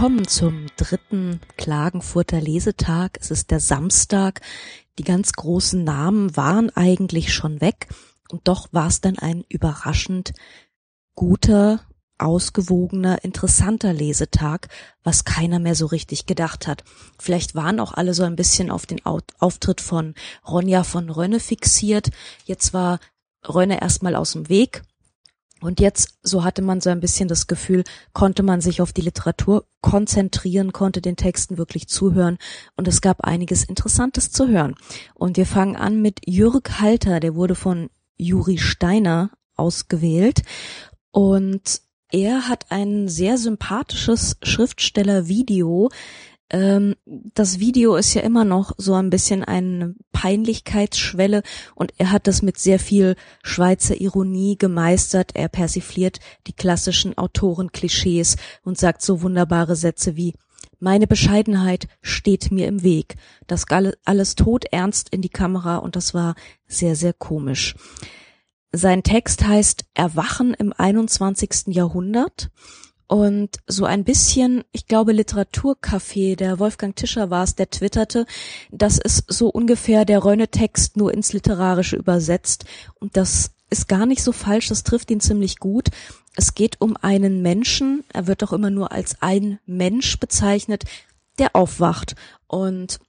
Willkommen 0.00 0.26
zum 0.26 0.64
dritten 0.78 1.42
Klagenfurter 1.58 2.40
Lesetag. 2.40 3.18
Es 3.20 3.30
ist 3.30 3.50
der 3.50 3.60
Samstag. 3.60 4.40
Die 4.98 5.04
ganz 5.04 5.34
großen 5.34 5.84
Namen 5.84 6.34
waren 6.38 6.70
eigentlich 6.74 7.34
schon 7.34 7.60
weg 7.60 7.86
und 8.30 8.48
doch 8.48 8.68
war 8.72 8.86
es 8.86 9.02
dann 9.02 9.18
ein 9.18 9.44
überraschend 9.50 10.32
guter, 11.14 11.82
ausgewogener, 12.16 13.22
interessanter 13.24 13.92
Lesetag, 13.92 14.68
was 15.04 15.26
keiner 15.26 15.58
mehr 15.58 15.74
so 15.74 15.84
richtig 15.84 16.24
gedacht 16.24 16.66
hat. 16.66 16.82
Vielleicht 17.18 17.54
waren 17.54 17.78
auch 17.78 17.92
alle 17.92 18.14
so 18.14 18.22
ein 18.22 18.36
bisschen 18.36 18.70
auf 18.70 18.86
den 18.86 19.04
Auftritt 19.04 19.82
von 19.82 20.14
Ronja 20.48 20.82
von 20.82 21.10
Rönne 21.10 21.40
fixiert. 21.40 22.08
Jetzt 22.46 22.72
war 22.72 23.00
Rönne 23.46 23.82
erstmal 23.82 24.16
aus 24.16 24.32
dem 24.32 24.48
Weg. 24.48 24.80
Und 25.60 25.80
jetzt, 25.80 26.18
so 26.22 26.42
hatte 26.42 26.62
man 26.62 26.80
so 26.80 26.90
ein 26.90 27.00
bisschen 27.00 27.28
das 27.28 27.46
Gefühl, 27.46 27.84
konnte 28.12 28.42
man 28.42 28.60
sich 28.60 28.80
auf 28.80 28.92
die 28.92 29.02
Literatur 29.02 29.66
konzentrieren, 29.82 30.72
konnte 30.72 31.00
den 31.00 31.16
Texten 31.16 31.58
wirklich 31.58 31.88
zuhören 31.88 32.38
und 32.76 32.88
es 32.88 33.00
gab 33.00 33.22
einiges 33.22 33.64
Interessantes 33.64 34.30
zu 34.30 34.48
hören. 34.48 34.74
Und 35.14 35.36
wir 35.36 35.46
fangen 35.46 35.76
an 35.76 36.00
mit 36.00 36.20
Jürg 36.26 36.80
Halter, 36.80 37.20
der 37.20 37.34
wurde 37.34 37.54
von 37.54 37.90
Juri 38.16 38.58
Steiner 38.58 39.30
ausgewählt 39.56 40.42
und 41.10 41.82
er 42.12 42.48
hat 42.48 42.66
ein 42.70 43.08
sehr 43.08 43.38
sympathisches 43.38 44.36
Schriftstellervideo. 44.42 45.90
Ähm, 46.50 46.96
das 47.06 47.60
Video 47.60 47.94
ist 47.94 48.14
ja 48.14 48.22
immer 48.22 48.44
noch 48.44 48.72
so 48.76 48.94
ein 48.94 49.10
bisschen 49.10 49.44
eine 49.44 49.94
Peinlichkeitsschwelle 50.12 51.42
und 51.74 51.92
er 51.98 52.10
hat 52.10 52.26
das 52.26 52.42
mit 52.42 52.58
sehr 52.58 52.78
viel 52.78 53.14
Schweizer 53.42 54.00
Ironie 54.00 54.58
gemeistert. 54.58 55.30
Er 55.34 55.48
persifliert 55.48 56.18
die 56.46 56.52
klassischen 56.52 57.16
Autorenklischees 57.16 58.36
und 58.62 58.78
sagt 58.78 59.02
so 59.02 59.22
wunderbare 59.22 59.76
Sätze 59.76 60.16
wie 60.16 60.34
meine 60.78 61.06
Bescheidenheit 61.06 61.88
steht 62.00 62.50
mir 62.50 62.66
im 62.66 62.82
Weg. 62.82 63.16
Das 63.46 63.66
alles 64.04 64.34
tot 64.34 64.64
ernst 64.72 65.10
in 65.10 65.20
die 65.20 65.28
Kamera 65.28 65.76
und 65.76 65.94
das 65.94 66.14
war 66.14 66.34
sehr, 66.66 66.96
sehr 66.96 67.12
komisch. 67.12 67.74
Sein 68.72 69.02
Text 69.02 69.46
heißt 69.46 69.84
Erwachen 69.94 70.54
im 70.54 70.72
21. 70.72 71.66
Jahrhundert 71.74 72.50
und 73.10 73.58
so 73.66 73.86
ein 73.86 74.04
bisschen, 74.04 74.62
ich 74.70 74.86
glaube, 74.86 75.10
Literaturcafé, 75.10 76.36
der 76.36 76.60
Wolfgang 76.60 76.94
Tischer 76.94 77.28
war 77.28 77.42
es, 77.42 77.56
der 77.56 77.68
twitterte, 77.68 78.24
das 78.70 78.98
ist 78.98 79.24
so 79.26 79.48
ungefähr 79.48 80.04
der 80.04 80.24
Rönne-Text 80.24 80.96
nur 80.96 81.12
ins 81.12 81.32
Literarische 81.32 81.96
übersetzt 81.96 82.66
und 83.00 83.16
das 83.16 83.50
ist 83.68 83.88
gar 83.88 84.06
nicht 84.06 84.22
so 84.22 84.30
falsch, 84.30 84.68
das 84.68 84.84
trifft 84.84 85.10
ihn 85.10 85.18
ziemlich 85.18 85.58
gut. 85.58 85.88
Es 86.36 86.54
geht 86.54 86.80
um 86.80 86.96
einen 86.96 87.42
Menschen, 87.42 88.04
er 88.12 88.28
wird 88.28 88.42
doch 88.42 88.52
immer 88.52 88.70
nur 88.70 88.92
als 88.92 89.20
ein 89.20 89.58
Mensch 89.66 90.20
bezeichnet, 90.20 90.84
der 91.40 91.56
aufwacht 91.56 92.14
und 92.46 93.00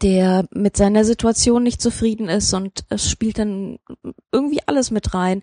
der 0.00 0.46
mit 0.50 0.78
seiner 0.78 1.04
Situation 1.04 1.62
nicht 1.62 1.82
zufrieden 1.82 2.30
ist 2.30 2.54
und 2.54 2.84
es 2.88 3.10
spielt 3.10 3.38
dann 3.38 3.80
irgendwie 4.32 4.62
alles 4.66 4.90
mit 4.90 5.12
rein. 5.12 5.42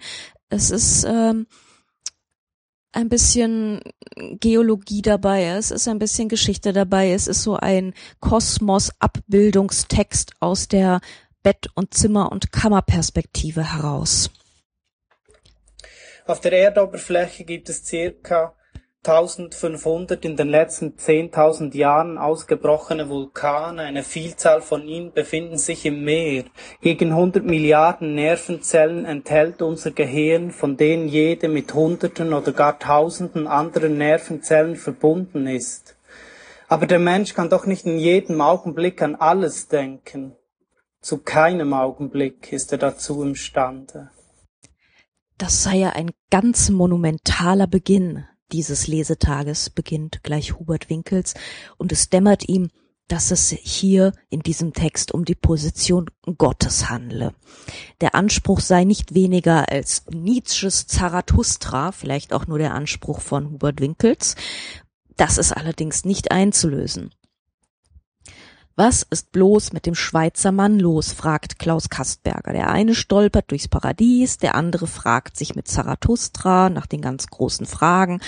Es 0.50 0.72
ist 0.72 1.04
ähm, 1.08 1.46
ein 2.98 3.10
bisschen 3.10 3.82
Geologie 4.16 5.04
dabei, 5.04 5.46
es 5.46 5.70
ist 5.70 5.88
ein 5.88 6.00
bisschen 6.00 6.30
Geschichte 6.30 6.74
dabei, 6.74 7.12
es 7.12 7.28
ist 7.28 7.44
so 7.44 7.56
ein 7.56 7.94
Kosmos-Abbildungstext 8.22 10.32
aus 10.40 10.68
der 10.68 11.02
Bett- 11.44 11.70
und 11.76 11.94
Zimmer- 11.94 12.32
und 12.32 12.52
Kammerperspektive 12.52 13.76
heraus. 13.76 14.32
Auf 16.26 16.42
der 16.42 16.54
Erdoberfläche 16.54 17.46
gibt 17.46 17.70
es 17.70 17.86
circa 17.86 18.56
1500 19.08 20.26
in 20.26 20.36
den 20.36 20.50
letzten 20.50 20.98
10.000 20.98 21.76
Jahren 21.76 22.18
ausgebrochene 22.18 23.10
Vulkane, 23.10 23.84
eine 23.84 24.04
Vielzahl 24.04 24.62
von 24.62 24.88
ihnen 24.88 25.14
befinden 25.14 25.58
sich 25.58 25.86
im 25.86 26.04
Meer. 26.04 26.44
Gegen 26.82 27.12
100 27.12 27.46
Milliarden 27.46 28.16
Nervenzellen 28.16 29.06
enthält 29.06 29.62
unser 29.62 29.92
Gehirn, 29.92 30.52
von 30.52 30.76
denen 30.76 31.08
jede 31.08 31.48
mit 31.48 31.74
Hunderten 31.74 32.34
oder 32.34 32.52
gar 32.52 32.80
Tausenden 32.80 33.48
anderen 33.48 33.98
Nervenzellen 33.98 34.76
verbunden 34.76 35.48
ist. 35.48 35.96
Aber 36.68 36.86
der 36.86 37.00
Mensch 37.00 37.34
kann 37.34 37.50
doch 37.50 37.66
nicht 37.66 37.86
in 37.86 38.00
jedem 38.00 38.42
Augenblick 38.42 39.02
an 39.02 39.16
alles 39.16 39.70
denken. 39.70 40.36
Zu 41.00 41.20
keinem 41.20 41.74
Augenblick 41.74 42.52
ist 42.52 42.74
er 42.74 42.78
dazu 42.78 43.24
imstande. 43.24 44.12
Das 45.38 45.64
sei 45.64 45.78
ja 45.78 45.90
ein 45.92 46.12
ganz 46.30 46.70
monumentaler 46.70 47.68
Beginn 47.68 48.26
dieses 48.52 48.88
Lesetages 48.88 49.70
beginnt 49.70 50.24
gleich 50.24 50.58
Hubert 50.58 50.90
Winkels 50.90 51.34
und 51.78 51.92
es 51.92 52.10
dämmert 52.10 52.48
ihm, 52.48 52.70
dass 53.08 53.32
es 53.32 53.50
hier 53.50 54.12
in 54.30 54.42
diesem 54.42 54.74
Text 54.74 55.14
um 55.14 55.24
die 55.24 55.36
Position 55.36 56.10
Gottes 56.38 56.90
handle. 56.90 57.34
Der 58.02 58.16
Anspruch 58.16 58.60
sei 58.60 58.84
nicht 58.84 59.14
weniger 59.14 59.70
als 59.70 60.06
Nietzsches 60.12 60.88
Zarathustra, 60.88 61.92
vielleicht 61.92 62.34
auch 62.34 62.48
nur 62.48 62.58
der 62.58 62.74
Anspruch 62.74 63.22
von 63.22 63.50
Hubert 63.52 63.80
Winkels. 63.80 64.36
Das 65.16 65.38
ist 65.38 65.54
allerdings 65.54 66.06
nicht 66.06 66.32
einzulösen. 66.32 67.12
Was 68.80 69.02
ist 69.02 69.32
bloß 69.32 69.74
mit 69.74 69.88
dem 69.88 69.96
Schweizer 69.96 70.52
Mann 70.52 70.80
los? 70.80 71.12
fragt 71.12 71.58
Klaus 71.58 71.90
Kastberger. 71.90 72.54
Der 72.54 72.70
eine 72.70 72.94
stolpert 72.94 73.50
durchs 73.50 73.68
Paradies, 73.68 74.38
der 74.38 74.54
andere 74.54 74.86
fragt 74.86 75.36
sich 75.36 75.56
mit 75.56 75.68
Zarathustra 75.68 76.70
nach 76.70 76.86
den 76.86 77.02
ganz 77.02 77.26
großen 77.26 77.66
Fragen. 77.66 78.22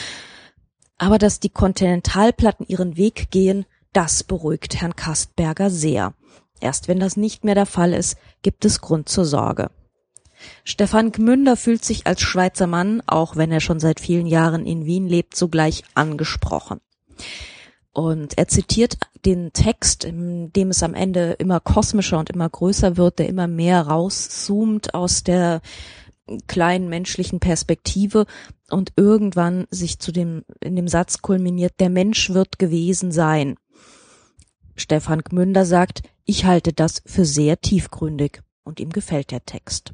Aber 0.98 1.20
dass 1.20 1.40
die 1.40 1.52
Kontinentalplatten 1.52 2.66
ihren 2.68 2.98
Weg 2.98 3.30
gehen, 3.30 3.68
das 3.94 4.24
beruhigt 4.24 4.82
Herrn 4.82 4.96
Kastberger 4.96 5.70
sehr. 5.70 6.16
Erst 6.60 6.88
wenn 6.88 7.00
das 7.00 7.16
nicht 7.16 7.44
mehr 7.44 7.54
der 7.54 7.68
Fall 7.68 7.94
ist, 7.94 8.18
gibt 8.42 8.66
es 8.66 8.82
Grund 8.82 9.08
zur 9.08 9.26
Sorge. 9.26 9.70
Stefan 10.64 11.12
Gmünder 11.12 11.58
fühlt 11.58 11.86
sich 11.86 12.08
als 12.08 12.22
Schweizer 12.22 12.66
Mann, 12.66 13.04
auch 13.06 13.36
wenn 13.36 13.52
er 13.52 13.60
schon 13.60 13.80
seit 13.80 14.00
vielen 14.00 14.26
Jahren 14.26 14.66
in 14.66 14.88
Wien 14.88 15.08
lebt, 15.08 15.36
sogleich 15.36 15.84
angesprochen. 15.94 16.82
Und 17.92 18.38
er 18.38 18.48
zitiert 18.48 18.98
den 19.26 19.52
Text, 19.52 20.04
in 20.04 20.54
dem 20.54 20.70
es 20.70 20.84
am 20.84 20.94
Ende 20.94 21.34
immer 21.34 21.60
kosmischer 21.60 22.20
und 22.20 22.30
immer 22.30 22.50
größer 22.50 22.98
wird, 22.98 23.20
der 23.20 23.28
immer 23.28 23.48
mehr 23.48 23.82
rauszoomt 23.82 24.94
aus 24.94 25.24
der 25.24 25.62
kleinen 26.48 26.90
menschlichen 26.90 27.40
Perspektive 27.40 28.26
und 28.70 28.94
irgendwann 28.96 29.68
sich 29.72 30.00
zu 30.00 30.12
dem, 30.12 30.44
in 30.62 30.76
dem 30.76 30.88
Satz 30.88 31.22
kulminiert, 31.22 31.80
der 31.80 31.90
Mensch 31.90 32.30
wird 32.30 32.60
gewesen 32.60 33.12
sein. 33.12 33.56
Stefan 34.76 35.22
Gmünder 35.22 35.66
sagt, 35.66 36.04
ich 36.26 36.46
halte 36.46 36.72
das 36.72 37.02
für 37.06 37.26
sehr 37.26 37.60
tiefgründig 37.60 38.42
und 38.64 38.80
ihm 38.80 38.92
gefällt 38.92 39.32
der 39.32 39.46
Text. 39.46 39.94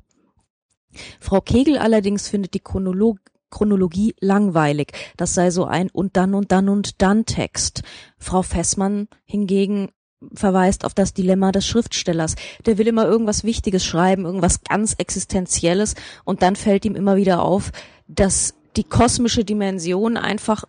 Frau 1.20 1.42
Kegel 1.42 1.78
allerdings 1.78 2.28
findet 2.28 2.54
die 2.54 2.60
Chronolog 2.60 3.20
Chronologie 3.50 4.16
langweilig. 4.20 4.94
Das 5.18 5.34
sei 5.34 5.52
so 5.52 5.66
ein 5.66 5.90
und 5.90 6.18
dann 6.18 6.34
und 6.34 6.52
dann 6.52 6.70
und 6.70 7.02
dann 7.02 7.26
Text. 7.26 7.84
Frau 8.18 8.42
Fessmann 8.42 9.08
hingegen 9.26 9.90
verweist 10.34 10.86
auf 10.86 10.94
das 10.94 11.14
Dilemma 11.14 11.52
des 11.52 11.68
Schriftstellers. 11.68 12.36
Der 12.66 12.78
will 12.78 12.88
immer 12.88 13.06
irgendwas 13.06 13.44
Wichtiges 13.44 13.86
schreiben, 13.86 14.26
irgendwas 14.26 14.64
ganz 14.64 14.96
Existenzielles 14.98 15.96
und 16.24 16.42
dann 16.42 16.56
fällt 16.56 16.86
ihm 16.86 16.96
immer 16.96 17.16
wieder 17.16 17.44
auf, 17.44 17.72
dass 18.08 18.56
die 18.76 18.84
kosmische 18.84 19.46
Dimension 19.46 20.18
einfach 20.18 20.66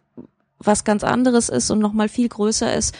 was 0.58 0.84
ganz 0.84 1.04
anderes 1.04 1.48
ist 1.48 1.70
und 1.70 1.78
nochmal 1.78 2.08
viel 2.08 2.28
größer 2.28 2.74
ist 2.74 2.94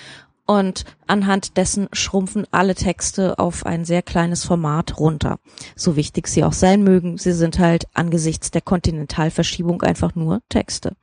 und 0.46 0.84
anhand 1.06 1.56
dessen 1.56 1.88
schrumpfen 1.92 2.46
alle 2.50 2.74
Texte 2.74 3.38
auf 3.38 3.66
ein 3.66 3.84
sehr 3.84 4.02
kleines 4.02 4.44
Format 4.44 4.98
runter. 4.98 5.38
So 5.74 5.96
wichtig 5.96 6.28
sie 6.28 6.44
auch 6.44 6.52
sein 6.52 6.82
mögen, 6.82 7.18
sie 7.18 7.32
sind 7.32 7.58
halt 7.58 7.86
angesichts 7.94 8.50
der 8.50 8.62
Kontinentalverschiebung 8.62 9.82
einfach 9.82 10.14
nur 10.14 10.40
Texte. 10.48 10.96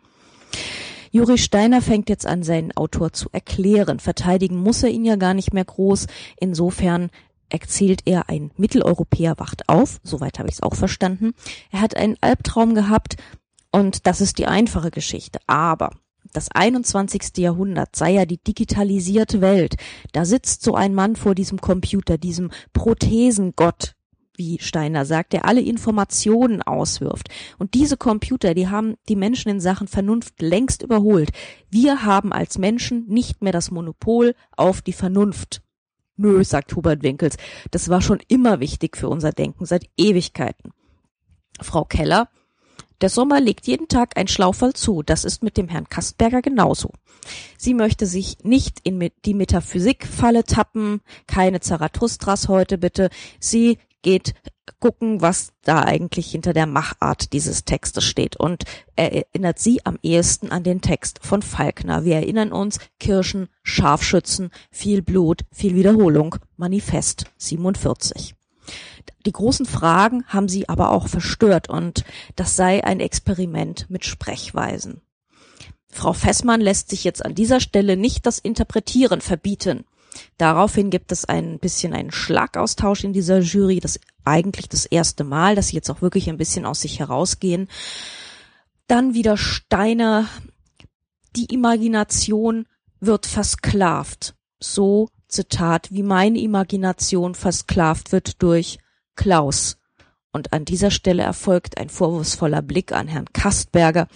Juri 1.11 1.37
Steiner 1.37 1.81
fängt 1.81 2.09
jetzt 2.09 2.25
an, 2.25 2.41
seinen 2.41 2.75
Autor 2.75 3.13
zu 3.13 3.29
erklären. 3.31 3.99
Verteidigen 3.99 4.57
muss 4.57 4.81
er 4.81 4.89
ihn 4.89 5.05
ja 5.05 5.15
gar 5.15 5.35
nicht 5.35 5.53
mehr 5.53 5.63
groß. 5.63 6.07
Insofern 6.39 7.11
erzählt 7.49 8.01
er, 8.05 8.29
ein 8.29 8.49
Mitteleuropäer 8.57 9.35
wacht 9.37 9.69
auf, 9.69 9.99
soweit 10.03 10.39
habe 10.39 10.49
ich 10.49 10.55
es 10.55 10.63
auch 10.63 10.73
verstanden. 10.73 11.33
Er 11.71 11.81
hat 11.81 11.95
einen 11.95 12.17
Albtraum 12.21 12.73
gehabt 12.73 13.17
und 13.71 14.07
das 14.07 14.21
ist 14.21 14.39
die 14.39 14.47
einfache 14.47 14.89
Geschichte. 14.89 15.39
Aber 15.45 15.91
das 16.33 16.49
21. 16.51 17.37
Jahrhundert 17.37 17.95
sei 17.95 18.11
ja 18.11 18.25
die 18.25 18.37
digitalisierte 18.43 19.41
Welt. 19.41 19.75
Da 20.11 20.25
sitzt 20.25 20.63
so 20.63 20.75
ein 20.75 20.93
Mann 20.93 21.15
vor 21.15 21.35
diesem 21.35 21.61
Computer, 21.61 22.17
diesem 22.17 22.51
Prothesengott, 22.73 23.95
wie 24.35 24.57
Steiner 24.59 25.05
sagt, 25.05 25.33
der 25.33 25.45
alle 25.45 25.61
Informationen 25.61 26.61
auswirft. 26.61 27.29
Und 27.59 27.75
diese 27.75 27.97
Computer, 27.97 28.53
die 28.53 28.67
haben 28.67 28.95
die 29.07 29.15
Menschen 29.15 29.49
in 29.49 29.59
Sachen 29.59 29.87
Vernunft 29.87 30.41
längst 30.41 30.81
überholt. 30.81 31.29
Wir 31.69 32.03
haben 32.03 32.33
als 32.33 32.57
Menschen 32.57 33.05
nicht 33.07 33.43
mehr 33.43 33.53
das 33.53 33.71
Monopol 33.71 34.35
auf 34.57 34.81
die 34.81 34.93
Vernunft. 34.93 35.61
Nö, 36.15 36.43
sagt 36.43 36.75
Hubert 36.75 37.03
Winkels, 37.03 37.37
das 37.71 37.89
war 37.89 38.01
schon 38.01 38.19
immer 38.27 38.59
wichtig 38.59 38.97
für 38.97 39.09
unser 39.09 39.31
Denken, 39.31 39.65
seit 39.65 39.89
Ewigkeiten. 39.97 40.71
Frau 41.61 41.85
Keller 41.85 42.29
Der 43.03 43.09
Sommer 43.09 43.41
legt 43.41 43.67
jeden 43.67 43.89
Tag 43.89 44.15
ein 44.15 44.29
Schlauferl 44.29 44.71
zu. 44.71 45.03
Das 45.03 45.25
ist 45.25 45.43
mit 45.43 45.57
dem 45.57 45.67
Herrn 45.67 45.89
Kastberger 45.89 46.41
genauso. 46.41 46.91
Sie 47.57 47.73
möchte 47.73 48.05
sich 48.05 48.37
nicht 48.43 48.79
in 48.85 49.11
die 49.25 49.33
Metaphysikfalle 49.33 50.45
tappen. 50.45 51.01
Keine 51.27 51.59
Zarathustras 51.59 52.47
heute 52.47 52.77
bitte. 52.77 53.09
Sie 53.41 53.77
geht 54.03 54.35
gucken, 54.79 55.21
was 55.21 55.51
da 55.63 55.81
eigentlich 55.81 56.31
hinter 56.31 56.53
der 56.53 56.65
Machart 56.65 57.33
dieses 57.33 57.65
Textes 57.65 58.05
steht. 58.05 58.37
Und 58.37 58.63
er 58.95 59.11
erinnert 59.11 59.59
sie 59.59 59.85
am 59.85 59.99
ehesten 60.01 60.49
an 60.49 60.63
den 60.63 60.79
Text 60.79 61.19
von 61.21 61.41
Falkner. 61.41 62.05
Wir 62.05 62.15
erinnern 62.15 62.53
uns, 62.53 62.79
Kirschen, 63.01 63.49
Scharfschützen, 63.63 64.49
viel 64.71 65.01
Blut, 65.01 65.41
viel 65.51 65.75
Wiederholung, 65.75 66.37
Manifest 66.55 67.25
47. 67.35 68.33
Die 69.25 69.31
großen 69.31 69.65
Fragen 69.65 70.25
haben 70.27 70.49
sie 70.49 70.67
aber 70.69 70.91
auch 70.91 71.07
verstört 71.07 71.69
und 71.69 72.03
das 72.35 72.55
sei 72.55 72.83
ein 72.83 72.99
Experiment 72.99 73.89
mit 73.89 74.05
Sprechweisen. 74.05 75.01
Frau 75.89 76.13
Fessmann 76.13 76.59
lässt 76.59 76.89
sich 76.89 77.03
jetzt 77.03 77.23
an 77.23 77.35
dieser 77.35 77.59
Stelle 77.59 77.95
nicht 77.95 78.25
das 78.25 78.39
Interpretieren 78.39 79.21
verbieten. 79.21 79.85
Daraufhin 80.37 80.89
gibt 80.89 81.11
es 81.11 81.25
ein 81.25 81.59
bisschen 81.59 81.93
einen 81.93 82.11
Schlagaustausch 82.11 83.03
in 83.03 83.13
dieser 83.13 83.39
Jury. 83.39 83.79
Das 83.79 83.99
eigentlich 84.25 84.69
das 84.69 84.85
erste 84.85 85.23
Mal, 85.23 85.55
dass 85.55 85.69
sie 85.69 85.75
jetzt 85.75 85.89
auch 85.89 86.01
wirklich 86.01 86.29
ein 86.29 86.37
bisschen 86.37 86.65
aus 86.65 86.81
sich 86.81 86.99
herausgehen. 86.99 87.67
Dann 88.87 89.13
wieder 89.13 89.37
Steiner. 89.37 90.27
Die 91.35 91.45
Imagination 91.45 92.67
wird 92.99 93.25
versklavt. 93.25 94.35
So, 94.59 95.09
Zitat, 95.27 95.91
wie 95.91 96.03
meine 96.03 96.39
Imagination 96.39 97.33
versklavt 97.35 98.11
wird 98.11 98.41
durch 98.41 98.77
Klaus. 99.15 99.77
Und 100.31 100.51
an 100.51 100.65
dieser 100.65 100.89
Stelle 100.89 101.21
erfolgt 101.21 101.77
ein 101.77 101.89
vorwurfsvoller 101.89 102.63
Blick 102.63 102.91
an 102.91 103.07
Herrn 103.07 103.31
Kastberger. 103.33 104.07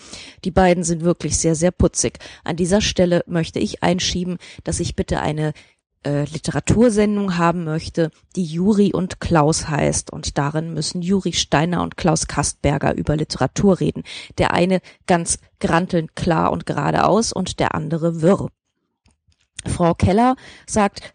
Die 0.44 0.52
beiden 0.52 0.84
sind 0.84 1.04
wirklich 1.04 1.38
sehr, 1.38 1.54
sehr 1.54 1.72
putzig. 1.72 2.18
An 2.44 2.56
dieser 2.56 2.82
Stelle 2.82 3.24
möchte 3.28 3.60
ich 3.60 3.84
einschieben, 3.84 4.38
dass 4.64 4.80
ich 4.80 4.96
bitte 4.96 5.22
eine 5.22 5.54
äh, 6.04 6.24
Literatursendung 6.26 7.38
haben 7.38 7.66
möchte, 7.66 8.10
die 8.36 8.46
Juri 8.46 8.94
und 8.94 9.20
Klaus 9.20 9.70
heißt. 9.70 10.12
Und 10.12 10.40
darin 10.40 10.74
müssen 10.74 11.04
Juri 11.04 11.34
Steiner 11.34 11.84
und 11.84 11.98
Klaus 11.98 12.28
Kastberger 12.28 12.96
über 12.96 13.16
Literatur 13.16 13.80
reden. 13.80 14.04
Der 14.40 14.54
eine 14.54 14.82
ganz 15.06 15.38
grantelnd 15.60 16.16
klar 16.16 16.52
und 16.52 16.66
geradeaus 16.66 17.32
und 17.32 17.60
der 17.60 17.76
andere 17.76 18.22
wirr. 18.22 18.48
Frau 19.66 19.94
Keller 19.94 20.36
sagt, 20.66 21.14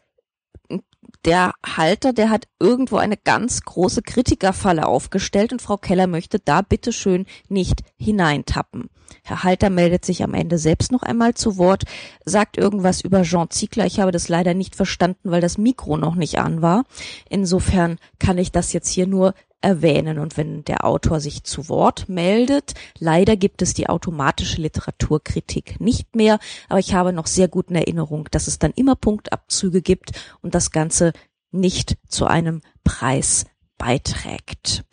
der 1.25 1.55
Halter, 1.65 2.13
der 2.13 2.31
hat 2.31 2.49
irgendwo 2.59 2.97
eine 2.97 3.17
ganz 3.17 3.63
große 3.63 4.03
Kritikerfalle 4.03 4.87
aufgestellt 4.87 5.53
und 5.53 5.63
Frau 5.63 5.77
Keller 5.77 6.07
möchte 6.07 6.39
da 6.39 6.63
bitteschön 6.63 7.27
nicht 7.49 7.83
hineintappen. 7.97 8.91
Herr 9.25 9.45
Halter 9.45 9.71
meldet 9.71 10.05
sich 10.05 10.25
am 10.25 10.35
Ende 10.35 10.59
selbst 10.59 10.91
noch 10.91 11.03
einmal 11.03 11.35
zu 11.35 11.57
Wort, 11.59 11.85
sagt 12.25 12.57
irgendwas 12.57 13.01
über 13.03 13.23
Jean 13.23 13.51
Ziegler. 13.51 13.87
Ich 13.87 14.01
habe 14.01 14.11
das 14.11 14.29
leider 14.29 14.55
nicht 14.55 14.75
verstanden, 14.75 15.31
weil 15.31 15.41
das 15.41 15.59
Mikro 15.59 15.97
noch 15.97 16.15
nicht 16.15 16.39
an 16.39 16.63
war. 16.63 16.85
Insofern 17.29 17.99
kann 18.19 18.39
ich 18.39 18.51
das 18.51 18.73
jetzt 18.73 18.89
hier 18.89 19.07
nur 19.07 19.35
erwähnen. 19.63 20.19
Und 20.19 20.37
wenn 20.37 20.65
der 20.65 20.85
Autor 20.85 21.21
sich 21.21 21.45
zu 21.45 21.69
Wort 21.69 22.09
meldet, 22.09 22.75
leider 22.99 23.37
gibt 23.37 23.63
es 23.63 23.75
die 23.75 23.89
automatische 23.89 24.61
Literaturkritik 24.61 25.81
nicht 25.81 26.15
mehr, 26.17 26.39
aber 26.69 26.79
ich 26.79 26.95
habe 26.95 27.13
noch 27.13 27.27
sehr 27.27 27.49
guten 27.49 27.75
Erinnerung, 27.75 28.29
dass 28.31 28.47
es 28.49 28.59
dann 28.59 28.73
immer 28.73 28.97
Punktabzüge 28.97 29.83
gibt 29.83 30.13
und 30.41 30.55
das 30.55 30.71
Ganze 30.71 31.13
nicht 31.51 31.97
zu 32.09 32.27
einem 32.27 32.61
Preis 32.85 33.47
beiträgt. 33.79 34.85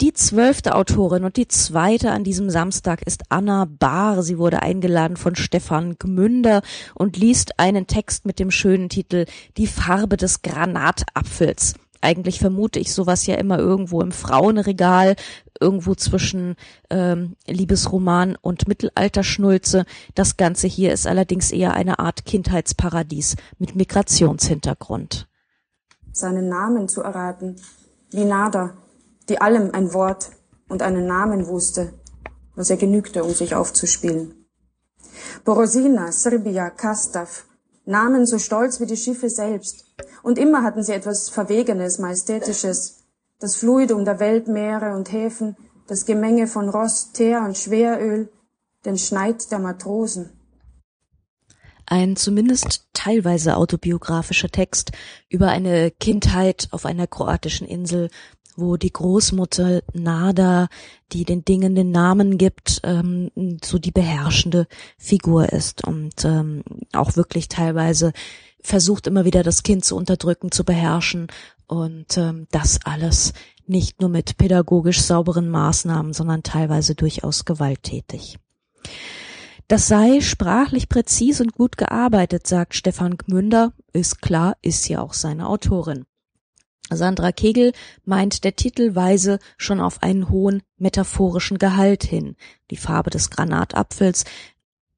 Die 0.00 0.14
zwölfte 0.14 0.76
Autorin 0.76 1.24
und 1.24 1.36
die 1.36 1.46
zweite 1.46 2.10
an 2.10 2.24
diesem 2.24 2.48
Samstag 2.48 3.02
ist 3.02 3.24
Anna 3.28 3.66
Bahr. 3.66 4.22
Sie 4.22 4.38
wurde 4.38 4.62
eingeladen 4.62 5.18
von 5.18 5.36
Stefan 5.36 5.96
Gmünder 5.98 6.62
und 6.94 7.18
liest 7.18 7.60
einen 7.60 7.86
Text 7.86 8.24
mit 8.24 8.38
dem 8.38 8.50
schönen 8.50 8.88
Titel 8.88 9.26
Die 9.58 9.66
Farbe 9.66 10.16
des 10.16 10.40
Granatapfels. 10.40 11.74
Eigentlich 12.00 12.38
vermute 12.38 12.78
ich 12.78 12.94
sowas 12.94 13.26
ja 13.26 13.34
immer 13.34 13.58
irgendwo 13.58 14.00
im 14.00 14.12
Frauenregal, 14.12 15.16
irgendwo 15.60 15.94
zwischen 15.94 16.56
ähm, 16.88 17.36
Liebesroman 17.46 18.36
und 18.40 18.68
Mittelalterschnulze. 18.68 19.84
Das 20.14 20.36
Ganze 20.36 20.66
hier 20.66 20.92
ist 20.92 21.06
allerdings 21.06 21.52
eher 21.52 21.74
eine 21.74 21.98
Art 21.98 22.24
Kindheitsparadies 22.24 23.36
mit 23.58 23.76
Migrationshintergrund. 23.76 25.28
Seinen 26.12 26.48
Namen 26.48 26.88
zu 26.88 27.02
erraten, 27.02 27.56
wie 28.10 28.24
Nada, 28.24 28.74
die 29.28 29.40
allem 29.40 29.72
ein 29.74 29.92
Wort 29.92 30.30
und 30.68 30.82
einen 30.82 31.06
Namen 31.06 31.46
wusste, 31.46 31.92
was 32.54 32.70
er 32.70 32.76
genügte, 32.76 33.24
um 33.24 33.32
sich 33.32 33.54
aufzuspielen. 33.54 34.46
Borosina, 35.44 36.12
Serbia, 36.12 36.70
Kastav, 36.70 37.46
Namen 37.84 38.26
so 38.26 38.38
stolz 38.38 38.80
wie 38.80 38.86
die 38.86 38.96
Schiffe 38.96 39.28
selbst, 39.28 39.89
und 40.22 40.38
immer 40.38 40.62
hatten 40.62 40.82
sie 40.82 40.92
etwas 40.92 41.28
Verwegenes, 41.28 41.98
Majestätisches, 41.98 43.04
das 43.38 43.56
Fluidum 43.56 44.04
der 44.04 44.20
Weltmeere 44.20 44.94
und 44.94 45.12
Häfen, 45.12 45.56
das 45.86 46.06
Gemenge 46.06 46.46
von 46.46 46.68
Rost, 46.68 47.14
Teer 47.14 47.42
und 47.42 47.56
Schweröl, 47.56 48.30
den 48.84 48.98
Schneid 48.98 49.50
der 49.50 49.58
Matrosen. 49.58 50.30
Ein 51.86 52.14
zumindest 52.14 52.86
teilweise 52.92 53.56
autobiografischer 53.56 54.48
Text 54.48 54.92
über 55.28 55.48
eine 55.48 55.90
Kindheit 55.90 56.68
auf 56.70 56.86
einer 56.86 57.08
kroatischen 57.08 57.66
Insel, 57.66 58.10
wo 58.56 58.76
die 58.76 58.92
Großmutter 58.92 59.82
Nada, 59.92 60.68
die 61.12 61.24
den 61.24 61.44
Dingen 61.44 61.74
den 61.74 61.90
Namen 61.90 62.38
gibt, 62.38 62.80
ähm, 62.84 63.30
so 63.64 63.78
die 63.78 63.90
beherrschende 63.90 64.68
Figur 64.98 65.52
ist 65.52 65.84
und 65.84 66.24
ähm, 66.24 66.62
auch 66.92 67.16
wirklich 67.16 67.48
teilweise 67.48 68.12
versucht 68.62 69.06
immer 69.06 69.24
wieder 69.24 69.42
das 69.42 69.62
Kind 69.62 69.84
zu 69.84 69.96
unterdrücken, 69.96 70.50
zu 70.50 70.64
beherrschen 70.64 71.28
und 71.66 72.16
ähm, 72.16 72.46
das 72.50 72.80
alles 72.84 73.32
nicht 73.66 74.00
nur 74.00 74.10
mit 74.10 74.36
pädagogisch 74.36 75.00
sauberen 75.00 75.48
Maßnahmen, 75.48 76.12
sondern 76.12 76.42
teilweise 76.42 76.94
durchaus 76.94 77.44
gewalttätig. 77.44 78.38
Das 79.68 79.86
sei 79.86 80.20
sprachlich 80.20 80.88
präzis 80.88 81.40
und 81.40 81.52
gut 81.52 81.76
gearbeitet, 81.76 82.46
sagt 82.46 82.74
Stefan 82.74 83.16
Gmünder. 83.16 83.72
Ist 83.92 84.20
klar, 84.20 84.56
ist 84.62 84.88
ja 84.88 85.00
auch 85.00 85.12
seine 85.12 85.48
Autorin. 85.48 86.06
Sandra 86.90 87.30
Kegel 87.30 87.72
meint, 88.04 88.42
der 88.42 88.56
Titel 88.56 88.96
weise 88.96 89.38
schon 89.56 89.80
auf 89.80 90.02
einen 90.02 90.28
hohen 90.28 90.64
metaphorischen 90.76 91.58
Gehalt 91.58 92.02
hin. 92.02 92.34
Die 92.72 92.76
Farbe 92.76 93.10
des 93.10 93.30
Granatapfels, 93.30 94.24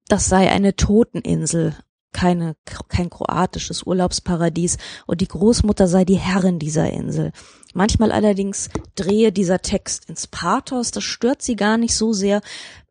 das 0.09 0.27
sei 0.27 0.51
eine 0.51 0.75
Toteninsel, 0.75 1.77
keine, 2.13 2.57
kein 2.89 3.11
kroatisches 3.11 3.83
Urlaubsparadies 3.83 4.79
und 5.07 5.21
die 5.21 5.29
Großmutter 5.29 5.89
sei 5.89 6.05
die 6.05 6.19
Herrin 6.19 6.59
dieser 6.59 6.91
Insel. 6.91 7.33
Manchmal 7.75 8.13
allerdings 8.13 8.69
drehe 8.95 9.33
dieser 9.33 9.61
Text 9.61 10.09
ins 10.09 10.27
Pathos, 10.27 10.91
das 10.91 11.05
stört 11.05 11.43
sie 11.43 11.57
gar 11.57 11.79
nicht 11.79 11.95
so 11.95 12.13
sehr. 12.13 12.43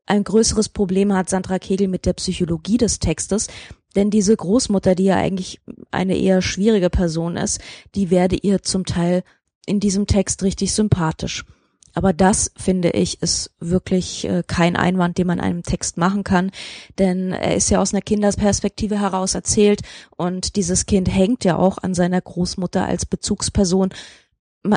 Ein 0.05 0.23
größeres 0.23 0.69
Problem 0.69 1.13
hat 1.13 1.29
Sandra 1.29 1.59
Kegel 1.59 1.87
mit 1.87 2.05
der 2.05 2.13
Psychologie 2.13 2.77
des 2.77 2.99
Textes, 2.99 3.47
denn 3.95 4.09
diese 4.09 4.35
Großmutter, 4.35 4.95
die 4.95 5.05
ja 5.05 5.15
eigentlich 5.15 5.61
eine 5.91 6.17
eher 6.17 6.41
schwierige 6.41 6.89
Person 6.89 7.37
ist, 7.37 7.59
die 7.95 8.09
werde 8.09 8.35
ihr 8.35 8.63
zum 8.63 8.85
Teil 8.85 9.23
in 9.65 9.79
diesem 9.79 10.07
Text 10.07 10.43
richtig 10.43 10.73
sympathisch. 10.73 11.45
Aber 11.93 12.13
das, 12.13 12.51
finde 12.57 12.91
ich, 12.91 13.21
ist 13.21 13.51
wirklich 13.60 14.25
äh, 14.25 14.43
kein 14.45 14.75
Einwand, 14.75 15.17
den 15.17 15.27
man 15.27 15.39
einem 15.39 15.63
Text 15.63 15.98
machen 15.98 16.24
kann, 16.24 16.51
denn 17.00 17.31
er 17.31 17.55
ist 17.55 17.69
ja 17.69 17.81
aus 17.81 17.93
einer 17.93 18.01
Kindersperspektive 18.01 19.00
heraus 19.00 19.36
erzählt 19.36 19.81
und 20.15 20.55
dieses 20.55 20.86
Kind 20.86 21.13
hängt 21.13 21.43
ja 21.43 21.57
auch 21.57 21.77
an 21.77 21.93
seiner 21.93 22.21
Großmutter 22.21 22.86
als 22.86 23.05
Bezugsperson. 23.05 23.89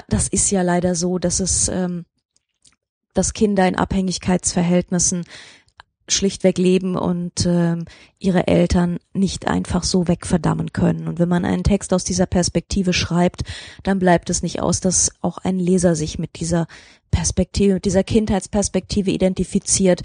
Das 0.08 0.28
ist 0.28 0.50
ja 0.50 0.62
leider 0.62 0.94
so, 0.94 1.18
dass 1.18 1.40
es, 1.40 1.68
ähm, 1.68 2.04
dass 3.12 3.32
Kinder 3.32 3.68
in 3.68 3.76
Abhängigkeitsverhältnissen 3.76 5.24
schlichtweg 6.08 6.58
leben 6.58 6.96
und 6.96 7.46
äh, 7.46 7.76
ihre 8.18 8.46
Eltern 8.46 8.98
nicht 9.12 9.46
einfach 9.46 9.82
so 9.82 10.06
wegverdammen 10.08 10.72
können. 10.72 11.08
Und 11.08 11.18
wenn 11.18 11.28
man 11.28 11.44
einen 11.44 11.64
Text 11.64 11.94
aus 11.94 12.04
dieser 12.04 12.26
Perspektive 12.26 12.92
schreibt, 12.92 13.42
dann 13.82 13.98
bleibt 13.98 14.30
es 14.30 14.42
nicht 14.42 14.60
aus, 14.60 14.80
dass 14.80 15.12
auch 15.20 15.38
ein 15.38 15.58
Leser 15.58 15.94
sich 15.94 16.18
mit 16.18 16.40
dieser 16.40 16.66
Perspektive, 17.10 17.74
mit 17.74 17.84
dieser 17.84 18.04
Kindheitsperspektive 18.04 19.10
identifiziert 19.10 20.02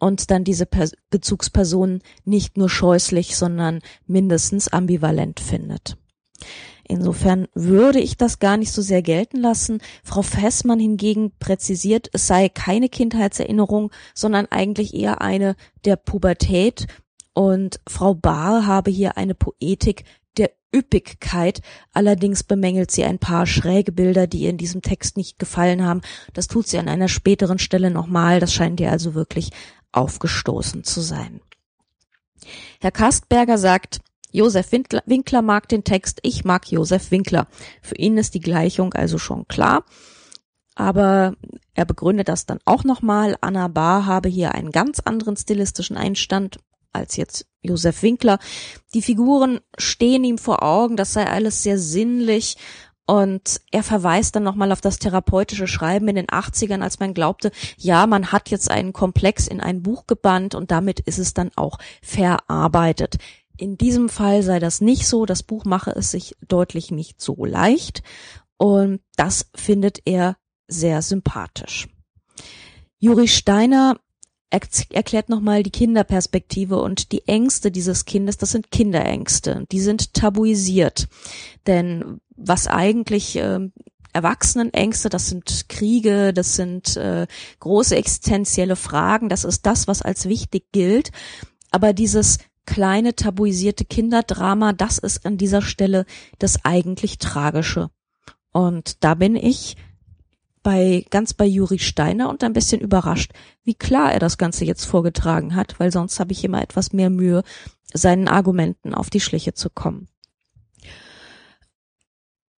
und 0.00 0.30
dann 0.30 0.42
diese 0.42 0.66
Pers 0.66 0.92
Bezugsperson 1.10 2.00
nicht 2.24 2.56
nur 2.56 2.68
scheußlich, 2.68 3.36
sondern 3.36 3.80
mindestens 4.06 4.68
ambivalent 4.68 5.38
findet. 5.38 5.96
Insofern 6.92 7.48
würde 7.54 8.00
ich 8.00 8.18
das 8.18 8.38
gar 8.38 8.58
nicht 8.58 8.70
so 8.70 8.82
sehr 8.82 9.00
gelten 9.00 9.38
lassen. 9.38 9.80
Frau 10.04 10.20
Fessmann 10.20 10.78
hingegen 10.78 11.32
präzisiert, 11.38 12.10
es 12.12 12.26
sei 12.26 12.50
keine 12.50 12.90
Kindheitserinnerung, 12.90 13.90
sondern 14.14 14.46
eigentlich 14.50 14.92
eher 14.92 15.22
eine 15.22 15.56
der 15.86 15.96
Pubertät. 15.96 16.86
Und 17.32 17.80
Frau 17.88 18.12
Bahr 18.12 18.66
habe 18.66 18.90
hier 18.90 19.16
eine 19.16 19.34
Poetik 19.34 20.04
der 20.36 20.50
Üppigkeit. 20.74 21.62
Allerdings 21.94 22.42
bemängelt 22.42 22.90
sie 22.90 23.04
ein 23.04 23.18
paar 23.18 23.46
schräge 23.46 23.92
Bilder, 23.92 24.26
die 24.26 24.40
ihr 24.40 24.50
in 24.50 24.58
diesem 24.58 24.82
Text 24.82 25.16
nicht 25.16 25.38
gefallen 25.38 25.82
haben. 25.82 26.02
Das 26.34 26.46
tut 26.46 26.68
sie 26.68 26.78
an 26.78 26.88
einer 26.88 27.08
späteren 27.08 27.58
Stelle 27.58 27.90
nochmal. 27.90 28.38
Das 28.38 28.52
scheint 28.52 28.80
ihr 28.80 28.90
also 28.90 29.14
wirklich 29.14 29.48
aufgestoßen 29.92 30.84
zu 30.84 31.00
sein. 31.00 31.40
Herr 32.80 32.92
Kastberger 32.92 33.56
sagt, 33.56 34.00
Josef 34.32 34.72
Winkler 34.72 35.42
mag 35.42 35.68
den 35.68 35.84
Text, 35.84 36.18
ich 36.22 36.44
mag 36.44 36.70
Josef 36.70 37.10
Winkler. 37.10 37.46
Für 37.80 37.96
ihn 37.96 38.18
ist 38.18 38.34
die 38.34 38.40
Gleichung 38.40 38.94
also 38.94 39.18
schon 39.18 39.46
klar. 39.46 39.84
Aber 40.74 41.36
er 41.74 41.84
begründet 41.84 42.28
das 42.28 42.46
dann 42.46 42.58
auch 42.64 42.82
nochmal. 42.82 43.36
Anna 43.40 43.68
Bahr 43.68 44.06
habe 44.06 44.28
hier 44.28 44.54
einen 44.54 44.72
ganz 44.72 45.00
anderen 45.00 45.36
stilistischen 45.36 45.96
Einstand 45.96 46.58
als 46.92 47.16
jetzt 47.16 47.46
Josef 47.60 48.02
Winkler. 48.02 48.38
Die 48.94 49.02
Figuren 49.02 49.60
stehen 49.78 50.24
ihm 50.24 50.38
vor 50.38 50.62
Augen, 50.62 50.96
das 50.96 51.12
sei 51.12 51.26
alles 51.26 51.62
sehr 51.62 51.78
sinnlich 51.78 52.56
und 53.04 53.60
er 53.72 53.82
verweist 53.82 54.36
dann 54.36 54.44
nochmal 54.44 54.70
auf 54.72 54.80
das 54.80 54.98
therapeutische 54.98 55.66
Schreiben 55.66 56.08
in 56.08 56.14
den 56.14 56.28
80ern, 56.28 56.82
als 56.82 57.00
man 57.00 57.14
glaubte, 57.14 57.50
ja, 57.76 58.06
man 58.06 58.30
hat 58.30 58.48
jetzt 58.48 58.70
einen 58.70 58.92
Komplex 58.92 59.48
in 59.48 59.60
ein 59.60 59.82
Buch 59.82 60.06
gebannt 60.06 60.54
und 60.54 60.70
damit 60.70 61.00
ist 61.00 61.18
es 61.18 61.34
dann 61.34 61.50
auch 61.56 61.78
verarbeitet. 62.00 63.18
In 63.62 63.78
diesem 63.78 64.08
Fall 64.08 64.42
sei 64.42 64.58
das 64.58 64.80
nicht 64.80 65.06
so, 65.06 65.24
das 65.24 65.44
Buch 65.44 65.64
mache 65.64 65.92
es 65.92 66.10
sich 66.10 66.34
deutlich 66.48 66.90
nicht 66.90 67.20
so 67.20 67.44
leicht 67.44 68.02
und 68.56 68.98
das 69.14 69.50
findet 69.54 70.00
er 70.04 70.36
sehr 70.66 71.00
sympathisch. 71.00 71.86
Juri 72.98 73.28
Steiner 73.28 74.00
erklärt 74.50 75.28
nochmal 75.28 75.62
die 75.62 75.70
Kinderperspektive 75.70 76.82
und 76.82 77.12
die 77.12 77.28
Ängste 77.28 77.70
dieses 77.70 78.04
Kindes, 78.04 78.36
das 78.36 78.50
sind 78.50 78.72
Kinderängste, 78.72 79.64
die 79.70 79.80
sind 79.80 80.12
tabuisiert. 80.12 81.06
Denn 81.68 82.20
was 82.34 82.66
eigentlich 82.66 83.36
äh, 83.36 83.60
Erwachsenenängste, 84.12 85.08
das 85.08 85.28
sind 85.28 85.68
Kriege, 85.68 86.32
das 86.32 86.56
sind 86.56 86.96
äh, 86.96 87.28
große 87.60 87.94
existenzielle 87.94 88.74
Fragen, 88.74 89.28
das 89.28 89.44
ist 89.44 89.66
das, 89.66 89.86
was 89.86 90.02
als 90.02 90.28
wichtig 90.28 90.72
gilt. 90.72 91.12
Aber 91.70 91.92
dieses 91.92 92.38
kleine 92.66 93.14
tabuisierte 93.14 93.84
Kinderdrama, 93.84 94.72
das 94.72 94.98
ist 94.98 95.26
an 95.26 95.36
dieser 95.36 95.62
Stelle 95.62 96.06
das 96.38 96.64
eigentlich 96.64 97.18
Tragische. 97.18 97.90
Und 98.52 99.02
da 99.04 99.14
bin 99.14 99.36
ich 99.36 99.76
bei, 100.62 101.04
ganz 101.10 101.34
bei 101.34 101.44
Juri 101.44 101.78
Steiner 101.78 102.28
und 102.28 102.44
ein 102.44 102.52
bisschen 102.52 102.80
überrascht, 102.80 103.32
wie 103.64 103.74
klar 103.74 104.12
er 104.12 104.20
das 104.20 104.38
Ganze 104.38 104.64
jetzt 104.64 104.84
vorgetragen 104.84 105.56
hat, 105.56 105.80
weil 105.80 105.90
sonst 105.90 106.20
habe 106.20 106.32
ich 106.32 106.44
immer 106.44 106.62
etwas 106.62 106.92
mehr 106.92 107.10
Mühe, 107.10 107.42
seinen 107.92 108.28
Argumenten 108.28 108.94
auf 108.94 109.10
die 109.10 109.20
Schliche 109.20 109.54
zu 109.54 109.68
kommen. 109.70 110.08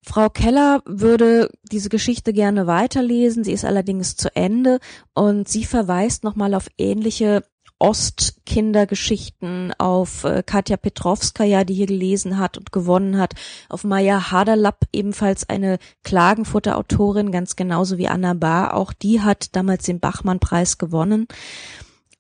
Frau 0.04 0.28
Keller 0.28 0.82
würde 0.85 1.49
diese 1.62 1.88
Geschichte 1.88 2.32
gerne 2.32 2.66
weiterlesen, 2.66 3.44
sie 3.44 3.52
ist 3.52 3.64
allerdings 3.64 4.16
zu 4.16 4.35
Ende 4.35 4.80
und 5.14 5.49
sie 5.49 5.64
verweist 5.64 6.25
nochmal 6.25 6.54
auf 6.54 6.68
ähnliche 6.76 7.44
Ostkindergeschichten, 7.82 9.74
auf 9.76 10.22
äh, 10.22 10.44
Katja 10.46 10.76
Petrovskaya, 10.76 11.64
die 11.64 11.74
hier 11.74 11.88
gelesen 11.88 12.38
hat 12.38 12.56
und 12.56 12.70
gewonnen 12.70 13.18
hat, 13.18 13.34
auf 13.68 13.82
Maya 13.82 14.30
Haderlapp, 14.30 14.86
ebenfalls 14.92 15.48
eine 15.48 15.78
Klagenfurter 16.04 16.78
Autorin, 16.78 17.32
ganz 17.32 17.56
genauso 17.56 17.98
wie 17.98 18.06
Anna 18.06 18.34
Bahr, 18.34 18.74
auch 18.74 18.92
die 18.92 19.20
hat 19.20 19.56
damals 19.56 19.84
den 19.84 19.98
Bachmann-Preis 19.98 20.78
gewonnen. 20.78 21.26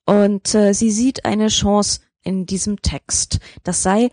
Und 0.04 0.52
äh, 0.56 0.72
sie 0.74 0.90
sieht 0.90 1.24
eine 1.24 1.46
Chance 1.46 2.00
in 2.24 2.44
diesem 2.44 2.82
Text. 2.82 3.38
Das 3.62 3.84
sei 3.84 4.10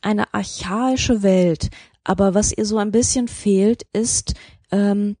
eine 0.00 0.32
archaische 0.32 1.24
Welt, 1.24 1.70
aber 2.04 2.34
was 2.34 2.56
ihr 2.56 2.66
so 2.66 2.78
ein 2.78 2.92
bisschen 2.92 3.26
fehlt, 3.26 3.84
ist 3.92 4.34
ähm, 4.70 5.16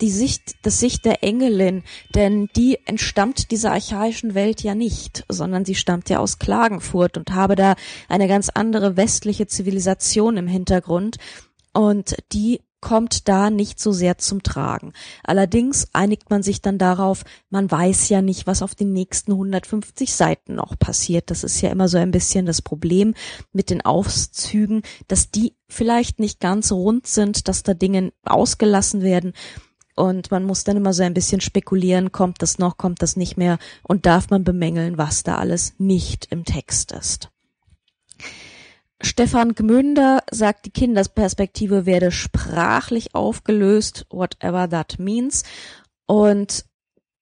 die 0.00 0.10
Sicht, 0.10 0.56
das 0.62 0.80
Sicht 0.80 1.04
der 1.04 1.24
Engelin, 1.24 1.82
denn 2.14 2.48
die 2.56 2.78
entstammt 2.86 3.50
dieser 3.50 3.72
archaischen 3.72 4.34
Welt 4.34 4.62
ja 4.62 4.74
nicht, 4.74 5.24
sondern 5.28 5.64
sie 5.64 5.74
stammt 5.74 6.08
ja 6.08 6.18
aus 6.18 6.38
Klagenfurt 6.38 7.16
und 7.16 7.32
habe 7.32 7.56
da 7.56 7.74
eine 8.08 8.28
ganz 8.28 8.48
andere 8.48 8.96
westliche 8.96 9.46
Zivilisation 9.46 10.36
im 10.36 10.46
Hintergrund 10.46 11.16
und 11.72 12.16
die 12.32 12.60
kommt 12.80 13.28
da 13.28 13.50
nicht 13.50 13.80
so 13.80 13.92
sehr 13.92 14.18
zum 14.18 14.42
Tragen. 14.42 14.92
Allerdings 15.24 15.88
einigt 15.92 16.30
man 16.30 16.42
sich 16.42 16.62
dann 16.62 16.78
darauf, 16.78 17.24
man 17.50 17.70
weiß 17.70 18.08
ja 18.08 18.22
nicht, 18.22 18.46
was 18.46 18.62
auf 18.62 18.74
den 18.74 18.92
nächsten 18.92 19.32
150 19.32 20.14
Seiten 20.14 20.54
noch 20.54 20.78
passiert. 20.78 21.30
Das 21.30 21.42
ist 21.42 21.60
ja 21.60 21.70
immer 21.70 21.88
so 21.88 21.98
ein 21.98 22.12
bisschen 22.12 22.46
das 22.46 22.62
Problem 22.62 23.14
mit 23.52 23.70
den 23.70 23.84
Auszügen, 23.84 24.82
dass 25.08 25.30
die 25.30 25.54
vielleicht 25.68 26.20
nicht 26.20 26.40
ganz 26.40 26.70
rund 26.70 27.06
sind, 27.06 27.48
dass 27.48 27.64
da 27.64 27.74
Dinge 27.74 28.12
ausgelassen 28.24 29.02
werden 29.02 29.32
und 29.98 30.30
man 30.30 30.44
muss 30.44 30.64
dann 30.64 30.76
immer 30.76 30.92
so 30.92 31.02
ein 31.02 31.14
bisschen 31.14 31.40
spekulieren, 31.40 32.12
kommt 32.12 32.40
das 32.40 32.58
noch, 32.58 32.76
kommt 32.76 33.02
das 33.02 33.16
nicht 33.16 33.36
mehr 33.36 33.58
und 33.82 34.06
darf 34.06 34.30
man 34.30 34.44
bemängeln, 34.44 34.96
was 34.96 35.22
da 35.22 35.36
alles 35.36 35.74
nicht 35.78 36.28
im 36.30 36.44
Text 36.44 36.92
ist. 36.92 37.30
Stefan 39.00 39.54
Gmünder 39.54 40.22
sagt, 40.30 40.66
die 40.66 40.70
Kindersperspektive 40.70 41.86
werde 41.86 42.10
sprachlich 42.10 43.14
aufgelöst, 43.14 44.06
whatever 44.10 44.68
that 44.68 44.98
means. 44.98 45.44
Und 46.06 46.64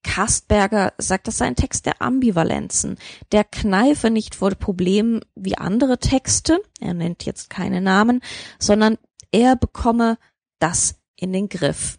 Kastberger 0.02 0.95
sagt, 0.99 1.26
das 1.26 1.38
sei 1.38 1.47
ein 1.47 1.56
Text 1.56 1.85
der 1.85 2.00
Ambivalenzen, 2.00 2.97
der 3.33 3.45
kneife 3.45 4.11
nicht 4.11 4.37
vor 4.37 4.50
Problemen 4.50 5.21
wie 5.35 5.59
andere 5.59 5.99
Texte, 5.99 6.61
er 6.80 6.95
nennt 6.95 7.25
jetzt 7.25 7.50
keine 7.50 7.80
Namen, 7.80 8.23
sondern 8.59 8.99
er 9.33 9.56
bekomme 9.56 10.16
das 10.61 10.95
in 11.16 11.33
den 11.33 11.49
Griff. 11.49 11.99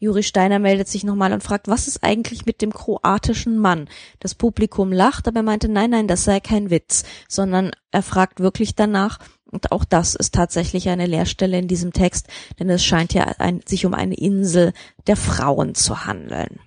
Juri 0.00 0.22
Steiner 0.22 0.58
meldet 0.58 0.88
sich 0.88 1.04
nochmal 1.04 1.34
und 1.34 1.44
fragt, 1.44 1.68
was 1.68 1.86
ist 1.86 2.02
eigentlich 2.02 2.46
mit 2.46 2.62
dem 2.62 2.72
kroatischen 2.72 3.58
Mann? 3.58 3.86
Das 4.18 4.34
Publikum 4.34 4.92
lacht, 4.92 5.28
aber 5.28 5.40
er 5.40 5.44
meinte, 5.44 5.68
nein, 5.68 5.90
nein, 5.90 6.08
das 6.08 6.24
sei 6.24 6.40
kein 6.40 6.70
Witz, 6.70 7.04
sondern 7.28 7.70
er 7.90 8.02
fragt 8.02 8.40
wirklich 8.40 8.74
danach, 8.74 9.18
und 9.50 9.72
auch 9.72 9.84
das 9.84 10.14
ist 10.14 10.34
tatsächlich 10.34 10.88
eine 10.88 11.06
Leerstelle 11.06 11.58
in 11.58 11.68
diesem 11.68 11.92
Text, 11.92 12.28
denn 12.58 12.70
es 12.70 12.82
scheint 12.82 13.12
ja 13.12 13.24
ein, 13.38 13.60
sich 13.66 13.84
um 13.84 13.92
eine 13.92 14.14
Insel 14.14 14.72
der 15.06 15.16
Frauen 15.16 15.74
zu 15.74 16.06
handeln. 16.06 16.60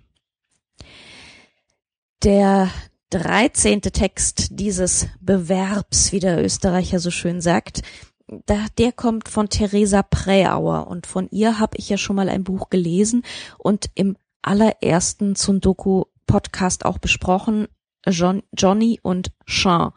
Der 2.24 2.70
dreizehnte 3.10 3.92
Text 3.92 4.48
dieses 4.52 5.08
Bewerbs, 5.22 6.12
wie 6.12 6.20
der 6.20 6.44
Österreicher 6.44 7.00
so 7.00 7.10
schön 7.10 7.42
sagt, 7.42 7.82
da, 8.28 8.66
der 8.78 8.92
kommt 8.92 9.30
von 9.30 9.50
Theresa 9.50 10.02
Präauer 10.04 10.88
und 10.88 11.08
von 11.08 11.28
ihr 11.32 11.60
habe 11.60 11.78
ich 11.78 11.90
ja 11.90 11.98
schon 11.98 12.16
mal 12.16 12.30
ein 12.30 12.44
Buch 12.44 12.70
gelesen 12.70 13.24
und 13.58 13.90
im 13.96 14.18
allerersten 14.42 15.36
Zundoku 15.36 16.06
Podcast 16.26 16.86
auch 16.86 16.98
besprochen, 16.98 17.68
John, 18.06 18.44
Johnny 18.54 19.00
und 19.02 19.32
Sean. 19.48 19.92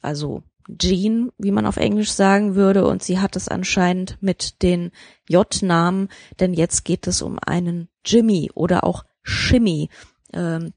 Also 0.00 0.42
Jean, 0.78 1.30
wie 1.38 1.50
man 1.50 1.66
auf 1.66 1.76
Englisch 1.76 2.12
sagen 2.12 2.54
würde, 2.54 2.86
und 2.86 3.02
sie 3.02 3.18
hat 3.18 3.36
es 3.36 3.48
anscheinend 3.48 4.18
mit 4.20 4.62
den 4.62 4.90
J-Namen, 5.28 6.08
denn 6.40 6.54
jetzt 6.54 6.84
geht 6.84 7.06
es 7.06 7.22
um 7.22 7.38
einen 7.44 7.88
Jimmy 8.04 8.50
oder 8.54 8.84
auch 8.84 9.04
Shimmy. 9.22 9.88
Ähm, 10.32 10.72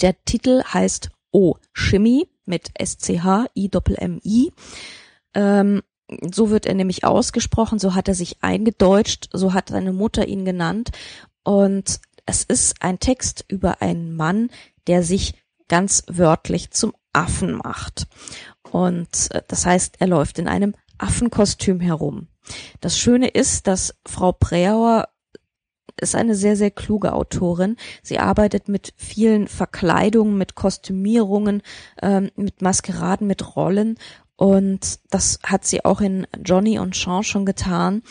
der 0.00 0.24
Titel 0.24 0.62
heißt 0.64 1.10
O 1.32 1.56
Shimmy 1.72 2.28
mit 2.44 2.70
S-C-H-I-M-I. 2.74 4.52
Ähm, 5.34 5.82
so 6.32 6.50
wird 6.50 6.66
er 6.66 6.74
nämlich 6.74 7.04
ausgesprochen, 7.04 7.78
so 7.78 7.94
hat 7.94 8.08
er 8.08 8.14
sich 8.14 8.42
eingedeutscht, 8.42 9.28
so 9.32 9.54
hat 9.54 9.68
seine 9.68 9.92
Mutter 9.92 10.26
ihn 10.26 10.44
genannt. 10.44 10.90
Und 11.44 12.00
es 12.26 12.44
ist 12.44 12.82
ein 12.82 12.98
Text 12.98 13.44
über 13.48 13.80
einen 13.82 14.14
Mann, 14.14 14.50
der 14.86 15.02
sich 15.02 15.34
ganz 15.68 16.02
wörtlich 16.08 16.70
zum 16.72 16.92
Affen 17.12 17.52
macht. 17.52 18.06
Und 18.70 19.30
äh, 19.30 19.42
das 19.48 19.66
heißt, 19.66 19.96
er 20.00 20.06
läuft 20.06 20.38
in 20.38 20.48
einem 20.48 20.74
Affenkostüm 20.98 21.80
herum. 21.80 22.28
Das 22.80 22.98
Schöne 22.98 23.28
ist, 23.28 23.66
dass 23.66 23.94
Frau 24.06 24.32
Preauer 24.32 25.08
ist 26.00 26.14
eine 26.14 26.34
sehr, 26.34 26.56
sehr 26.56 26.70
kluge 26.70 27.12
Autorin. 27.12 27.76
Sie 28.02 28.18
arbeitet 28.18 28.68
mit 28.68 28.94
vielen 28.96 29.48
Verkleidungen, 29.48 30.38
mit 30.38 30.54
Kostümierungen, 30.54 31.62
ähm, 32.00 32.30
mit 32.36 32.62
Maskeraden, 32.62 33.26
mit 33.26 33.56
Rollen 33.56 33.98
und 34.40 35.00
das 35.10 35.38
hat 35.44 35.66
sie 35.66 35.84
auch 35.84 36.00
in 36.00 36.26
Johnny 36.42 36.78
und 36.78 36.94
Sean 36.94 37.22
schon 37.24 37.44
getan 37.44 38.02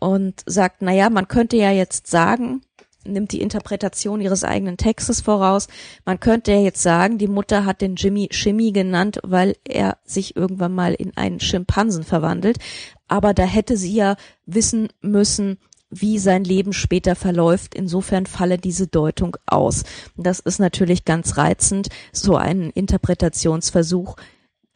und 0.00 0.42
sagt, 0.44 0.78
na 0.82 0.92
ja, 0.92 1.08
man 1.08 1.28
könnte 1.28 1.56
ja 1.56 1.70
jetzt 1.70 2.08
sagen, 2.08 2.62
nimmt 3.04 3.30
die 3.30 3.40
Interpretation 3.40 4.20
ihres 4.20 4.42
eigenen 4.42 4.76
Textes 4.76 5.20
voraus. 5.20 5.68
Man 6.04 6.18
könnte 6.18 6.50
ja 6.50 6.58
jetzt 6.58 6.82
sagen, 6.82 7.16
die 7.18 7.28
Mutter 7.28 7.64
hat 7.64 7.80
den 7.80 7.94
Jimmy 7.94 8.26
Shimmy 8.32 8.72
genannt, 8.72 9.20
weil 9.22 9.54
er 9.62 9.98
sich 10.02 10.34
irgendwann 10.34 10.74
mal 10.74 10.94
in 10.94 11.16
einen 11.16 11.38
Schimpansen 11.38 12.02
verwandelt. 12.02 12.58
Aber 13.06 13.32
da 13.32 13.44
hätte 13.44 13.76
sie 13.76 13.94
ja 13.94 14.16
wissen 14.46 14.88
müssen, 15.00 15.58
wie 15.90 16.18
sein 16.18 16.42
Leben 16.42 16.72
später 16.72 17.14
verläuft. 17.14 17.76
Insofern 17.76 18.26
falle 18.26 18.58
diese 18.58 18.88
Deutung 18.88 19.36
aus. 19.46 19.84
Das 20.16 20.40
ist 20.40 20.58
natürlich 20.58 21.04
ganz 21.04 21.36
reizend, 21.36 21.86
so 22.12 22.34
einen 22.34 22.70
Interpretationsversuch 22.70 24.16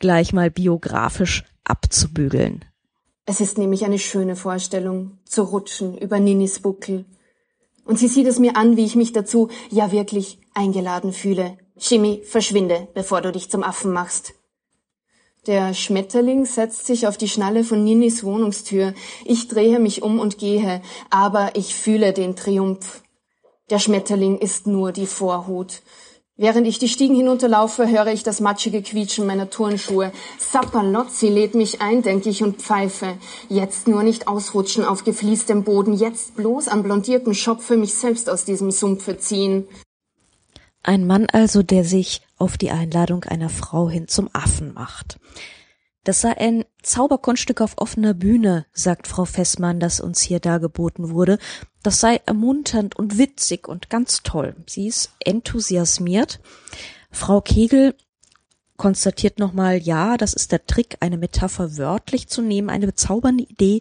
gleich 0.03 0.35
mal 0.35 0.51
biografisch 0.51 1.45
abzubügeln. 1.65 2.67
Es 3.25 3.41
ist 3.41 3.57
nämlich 3.57 3.85
eine 3.87 3.99
schöne 3.99 4.37
Vorstellung, 4.37 5.19
zu 5.25 5.43
rutschen 5.45 5.97
über 5.97 6.21
Ninis 6.21 6.61
Buckel. 6.61 7.07
Und 7.85 7.99
sie 7.99 8.09
sieht 8.09 8.27
es 8.27 8.39
mir 8.39 8.57
an, 8.57 8.77
wie 8.77 8.85
ich 8.85 8.97
mich 8.97 9.13
dazu 9.13 9.49
ja 9.71 9.91
wirklich 9.93 10.39
eingeladen 10.55 11.13
fühle. 11.13 11.57
Jimmy, 11.79 12.23
verschwinde, 12.25 12.89
bevor 12.95 13.23
du 13.23 13.33
dich 13.33 13.49
zum 13.49 13.63
Affen 13.63 13.93
machst. 13.93 14.35
Der 15.47 15.73
Schmetterling 15.73 16.45
setzt 16.47 16.87
sich 16.87 17.07
auf 17.07 17.17
die 17.17 17.29
Schnalle 17.29 17.65
von 17.65 17.83
Ninis 17.83 18.23
Wohnungstür. 18.23 18.95
Ich 19.25 19.49
drehe 19.49 19.79
mich 19.79 20.03
um 20.03 20.19
und 20.19 20.39
gehe, 20.39 20.83
aber 21.11 21.53
ich 21.55 21.75
fühle 21.75 22.13
den 22.13 22.37
Triumph. 22.37 23.03
Der 23.71 23.79
Schmetterling 23.79 24.39
ist 24.39 24.67
nur 24.67 24.93
die 24.93 25.07
Vorhut. 25.07 25.83
Während 26.39 26.67
ich 26.67 26.79
die 26.79 26.89
Stiegen 26.89 27.15
hinunterlaufe, 27.15 27.87
höre 27.89 28.07
ich 28.07 28.23
das 28.23 28.41
matschige 28.41 28.81
Quietschen 28.81 29.27
meiner 29.27 29.51
Turnschuhe. 29.51 30.13
Sapperlotzi 30.39 31.29
lädt 31.29 31.55
mich 31.55 31.83
ein, 31.83 32.03
denke 32.03 32.31
ich, 32.31 32.43
und 32.43 32.63
pfeife. 32.63 33.19
Jetzt 33.51 33.87
nur 33.87 34.03
nicht 34.03 34.29
ausrutschen 34.29 34.83
auf 34.83 35.05
gefliestem 35.05 35.63
Boden, 35.63 35.93
jetzt 35.93 36.35
bloß 36.37 36.69
am 36.69 36.83
blondierten 36.83 37.35
Schopfe 37.35 37.77
mich 37.77 37.95
selbst 37.95 38.31
aus 38.31 38.47
diesem 38.47 38.71
Sumpfe 38.71 39.19
ziehen. 39.19 39.69
Ein 40.83 41.07
Mann 41.07 41.27
also, 41.31 41.63
der 41.63 41.85
sich 41.85 42.23
auf 42.39 42.57
die 42.57 42.71
Einladung 42.71 43.25
einer 43.25 43.51
Frau 43.51 43.91
hin 43.91 44.09
zum 44.09 44.31
Affen 44.33 44.73
macht. 44.73 45.19
Das 46.05 46.21
sei 46.21 46.37
ein 46.37 46.65
Zauberkunststück 46.83 47.61
auf 47.61 47.75
offener 47.77 48.13
Bühne, 48.13 48.67
sagt 48.73 49.07
Frau 49.07 49.25
Fessmann, 49.25 49.79
das 49.79 50.01
uns 50.01 50.21
hier 50.21 50.41
dargeboten 50.41 51.11
wurde. 51.11 51.39
Das 51.83 52.01
sei 52.01 52.21
ermunternd 52.27 52.97
und 52.97 53.19
witzig 53.19 53.69
und 53.69 53.89
ganz 53.89 54.23
toll. 54.25 54.57
Sie 54.67 54.89
ist 54.89 55.13
enthusiasmiert. 55.21 56.41
Frau 57.13 57.41
Kegel 57.41 57.95
konstatiert 58.77 59.39
nochmal, 59.39 59.79
ja, 59.79 60.17
das 60.17 60.35
ist 60.35 60.51
der 60.51 60.67
Trick, 60.67 60.97
eine 60.99 61.19
Metapher 61.19 61.77
wörtlich 61.77 62.27
zu 62.27 62.43
nehmen, 62.43 62.69
eine 62.69 62.87
bezaubernde 62.87 63.45
Idee, 63.45 63.81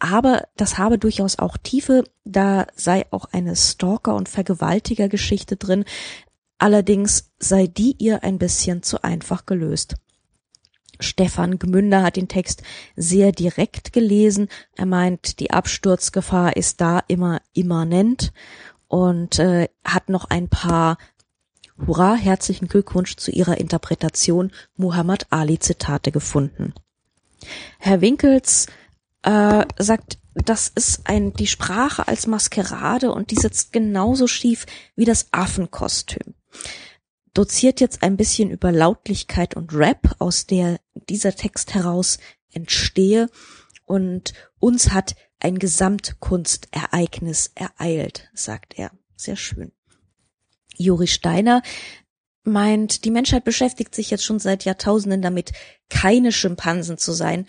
aber 0.00 0.48
das 0.56 0.78
habe 0.78 0.98
durchaus 0.98 1.38
auch 1.38 1.56
Tiefe, 1.56 2.02
da 2.24 2.66
sei 2.74 3.06
auch 3.12 3.26
eine 3.26 3.54
Stalker- 3.54 4.16
und 4.16 4.28
Vergewaltiger-Geschichte 4.28 5.54
drin, 5.56 5.84
allerdings 6.58 7.30
sei 7.38 7.68
die 7.68 7.94
ihr 7.98 8.24
ein 8.24 8.38
bisschen 8.38 8.82
zu 8.82 9.04
einfach 9.04 9.46
gelöst. 9.46 9.94
Stefan 11.02 11.58
Gmünder 11.58 12.02
hat 12.02 12.16
den 12.16 12.28
Text 12.28 12.62
sehr 12.96 13.32
direkt 13.32 13.92
gelesen. 13.92 14.48
Er 14.76 14.86
meint, 14.86 15.40
die 15.40 15.50
Absturzgefahr 15.50 16.56
ist 16.56 16.80
da 16.80 17.02
immer 17.08 17.40
immanent 17.52 18.32
und 18.88 19.38
äh, 19.38 19.68
hat 19.84 20.08
noch 20.08 20.26
ein 20.26 20.48
paar 20.48 20.98
Hurra, 21.86 22.14
herzlichen 22.14 22.68
Glückwunsch 22.68 23.16
zu 23.16 23.30
Ihrer 23.30 23.58
Interpretation 23.58 24.52
Muhammad 24.76 25.26
Ali 25.30 25.58
Zitate 25.58 26.12
gefunden. 26.12 26.74
Herr 27.78 28.00
Winkels 28.00 28.66
äh, 29.22 29.64
sagt, 29.78 30.18
das 30.34 30.68
ist 30.68 31.02
ein, 31.04 31.32
die 31.34 31.46
Sprache 31.46 32.08
als 32.08 32.26
Maskerade 32.26 33.12
und 33.12 33.30
die 33.30 33.36
sitzt 33.36 33.72
genauso 33.72 34.26
schief 34.26 34.66
wie 34.96 35.04
das 35.04 35.28
Affenkostüm 35.32 36.34
doziert 37.34 37.80
jetzt 37.80 38.02
ein 38.02 38.16
bisschen 38.16 38.50
über 38.50 38.72
Lautlichkeit 38.72 39.56
und 39.56 39.74
Rap, 39.74 40.16
aus 40.18 40.46
der 40.46 40.80
dieser 41.08 41.34
Text 41.34 41.74
heraus 41.74 42.18
entstehe 42.52 43.28
und 43.86 44.34
uns 44.58 44.92
hat 44.92 45.14
ein 45.40 45.58
Gesamtkunstereignis 45.58 47.50
ereilt, 47.54 48.30
sagt 48.32 48.78
er. 48.78 48.90
Sehr 49.16 49.36
schön. 49.36 49.72
Juri 50.76 51.06
Steiner 51.06 51.62
meint, 52.44 53.04
die 53.04 53.10
Menschheit 53.10 53.44
beschäftigt 53.44 53.94
sich 53.94 54.10
jetzt 54.10 54.24
schon 54.24 54.38
seit 54.38 54.64
Jahrtausenden 54.64 55.22
damit, 55.22 55.52
keine 55.88 56.32
Schimpansen 56.32 56.98
zu 56.98 57.12
sein. 57.12 57.46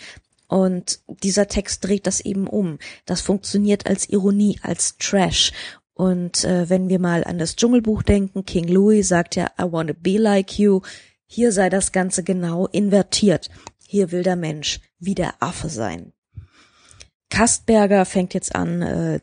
Und 0.47 0.99
dieser 1.07 1.47
Text 1.47 1.83
dreht 1.83 2.05
das 2.05 2.19
eben 2.19 2.47
um. 2.47 2.77
Das 3.05 3.21
funktioniert 3.21 3.87
als 3.87 4.09
Ironie, 4.09 4.59
als 4.61 4.97
Trash. 4.97 5.51
Und 5.93 6.43
äh, 6.43 6.69
wenn 6.69 6.89
wir 6.89 6.99
mal 6.99 7.23
an 7.23 7.37
das 7.37 7.55
Dschungelbuch 7.55 8.03
denken, 8.03 8.45
King 8.45 8.67
Louis 8.67 9.07
sagt 9.07 9.35
ja, 9.35 9.51
I 9.59 9.63
want 9.63 9.89
to 9.89 9.95
be 9.95 10.17
like 10.17 10.57
you. 10.57 10.81
Hier 11.25 11.51
sei 11.51 11.69
das 11.69 11.91
Ganze 11.91 12.23
genau 12.23 12.67
invertiert. 12.67 13.49
Hier 13.87 14.11
will 14.11 14.23
der 14.23 14.35
Mensch 14.35 14.79
wie 14.99 15.15
der 15.15 15.35
Affe 15.39 15.69
sein. 15.69 16.13
Kastberger 17.29 18.05
fängt 18.05 18.33
jetzt 18.33 18.55
an, 18.55 18.81
äh, 18.81 19.19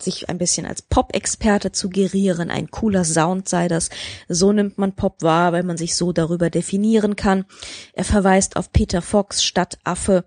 sich 0.00 0.28
ein 0.28 0.38
bisschen 0.38 0.66
als 0.66 0.82
Pop-Experte 0.82 1.72
zu 1.72 1.90
gerieren. 1.90 2.50
Ein 2.50 2.70
cooler 2.70 3.04
Sound 3.04 3.48
sei 3.48 3.68
das. 3.68 3.90
So 4.28 4.52
nimmt 4.52 4.78
man 4.78 4.94
Pop 4.94 5.22
wahr, 5.22 5.52
weil 5.52 5.64
man 5.64 5.76
sich 5.76 5.96
so 5.96 6.12
darüber 6.12 6.50
definieren 6.50 7.16
kann. 7.16 7.44
Er 7.92 8.04
verweist 8.04 8.56
auf 8.56 8.72
Peter 8.72 9.02
Fox 9.02 9.42
statt 9.42 9.78
Affe 9.84 10.24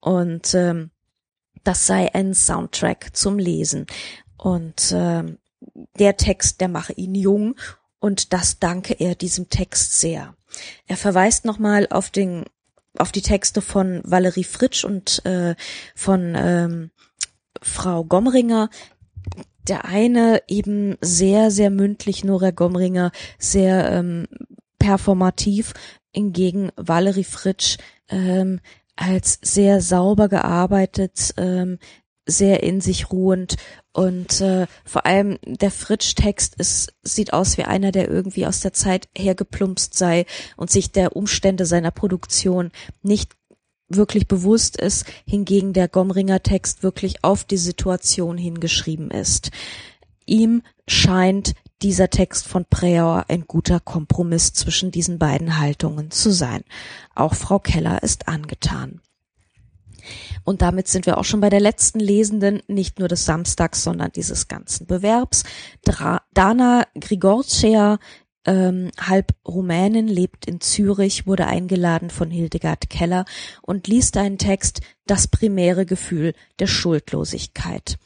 und 0.00 0.54
ähm, 0.54 0.90
das 1.64 1.86
sei 1.86 2.14
ein 2.14 2.34
Soundtrack 2.34 3.16
zum 3.16 3.38
Lesen. 3.38 3.86
Und 4.44 4.92
äh, 4.92 5.24
der 5.98 6.18
Text, 6.18 6.60
der 6.60 6.68
mache 6.68 6.92
ihn 6.92 7.14
jung 7.14 7.56
und 7.98 8.34
das 8.34 8.58
danke 8.58 8.92
er 8.92 9.14
diesem 9.14 9.48
Text 9.48 9.98
sehr. 9.98 10.34
Er 10.86 10.98
verweist 10.98 11.46
nochmal 11.46 11.86
auf 11.88 12.10
den 12.10 12.44
auf 12.98 13.10
die 13.10 13.22
Texte 13.22 13.62
von 13.62 14.02
Valerie 14.04 14.44
Fritsch 14.44 14.84
und 14.84 15.24
äh, 15.24 15.54
von 15.96 16.34
ähm, 16.36 16.90
Frau 17.62 18.04
Gomringer. 18.04 18.68
Der 19.66 19.86
eine 19.86 20.42
eben 20.46 20.98
sehr, 21.00 21.50
sehr 21.50 21.70
mündlich, 21.70 22.22
Nora 22.22 22.50
Gomringer, 22.50 23.12
sehr 23.38 23.90
ähm, 23.90 24.28
performativ, 24.78 25.72
hingegen 26.12 26.70
Valerie 26.76 27.24
Fritsch 27.24 27.78
ähm, 28.10 28.60
als 28.94 29.38
sehr 29.40 29.80
sauber 29.80 30.28
gearbeitet, 30.28 31.32
ähm, 31.38 31.78
sehr 32.26 32.62
in 32.62 32.82
sich 32.82 33.10
ruhend 33.10 33.56
und 33.94 34.40
äh, 34.40 34.66
vor 34.84 35.06
allem 35.06 35.38
der 35.46 35.70
Fritsch-Text 35.70 36.56
ist, 36.56 36.92
sieht 37.04 37.32
aus 37.32 37.56
wie 37.56 37.62
einer, 37.62 37.92
der 37.92 38.10
irgendwie 38.10 38.44
aus 38.44 38.58
der 38.58 38.72
Zeit 38.72 39.08
hergeplumpst 39.16 39.96
sei 39.96 40.26
und 40.56 40.68
sich 40.68 40.90
der 40.90 41.14
Umstände 41.14 41.64
seiner 41.64 41.92
Produktion 41.92 42.72
nicht 43.02 43.36
wirklich 43.88 44.26
bewusst 44.26 44.76
ist, 44.76 45.04
hingegen 45.24 45.72
der 45.72 45.86
Gomringer 45.86 46.42
Text 46.42 46.82
wirklich 46.82 47.22
auf 47.22 47.44
die 47.44 47.56
Situation 47.56 48.36
hingeschrieben 48.36 49.12
ist. 49.12 49.52
Ihm 50.26 50.62
scheint 50.88 51.54
dieser 51.80 52.10
Text 52.10 52.48
von 52.48 52.64
Preauer 52.64 53.26
ein 53.28 53.44
guter 53.46 53.78
Kompromiss 53.78 54.54
zwischen 54.54 54.90
diesen 54.90 55.20
beiden 55.20 55.60
Haltungen 55.60 56.10
zu 56.10 56.32
sein. 56.32 56.64
Auch 57.14 57.34
Frau 57.34 57.60
Keller 57.60 58.02
ist 58.02 58.26
angetan. 58.26 59.00
Und 60.44 60.62
damit 60.62 60.88
sind 60.88 61.06
wir 61.06 61.18
auch 61.18 61.24
schon 61.24 61.40
bei 61.40 61.50
der 61.50 61.60
letzten 61.60 62.00
Lesenden, 62.00 62.62
nicht 62.68 62.98
nur 62.98 63.08
des 63.08 63.24
Samstags, 63.24 63.82
sondern 63.82 64.12
dieses 64.12 64.48
ganzen 64.48 64.86
Bewerbs. 64.86 65.44
Dra 65.84 66.22
Dana 66.32 66.84
Grigorcea, 66.98 67.98
ähm, 68.46 68.90
halb 69.00 69.34
Rumänin, 69.46 70.06
lebt 70.06 70.46
in 70.46 70.60
Zürich, 70.60 71.26
wurde 71.26 71.46
eingeladen 71.46 72.10
von 72.10 72.30
Hildegard 72.30 72.90
Keller 72.90 73.24
und 73.62 73.88
liest 73.88 74.16
einen 74.16 74.38
Text, 74.38 74.82
das 75.06 75.28
primäre 75.28 75.86
Gefühl 75.86 76.34
der 76.58 76.66
Schuldlosigkeit. 76.66 77.98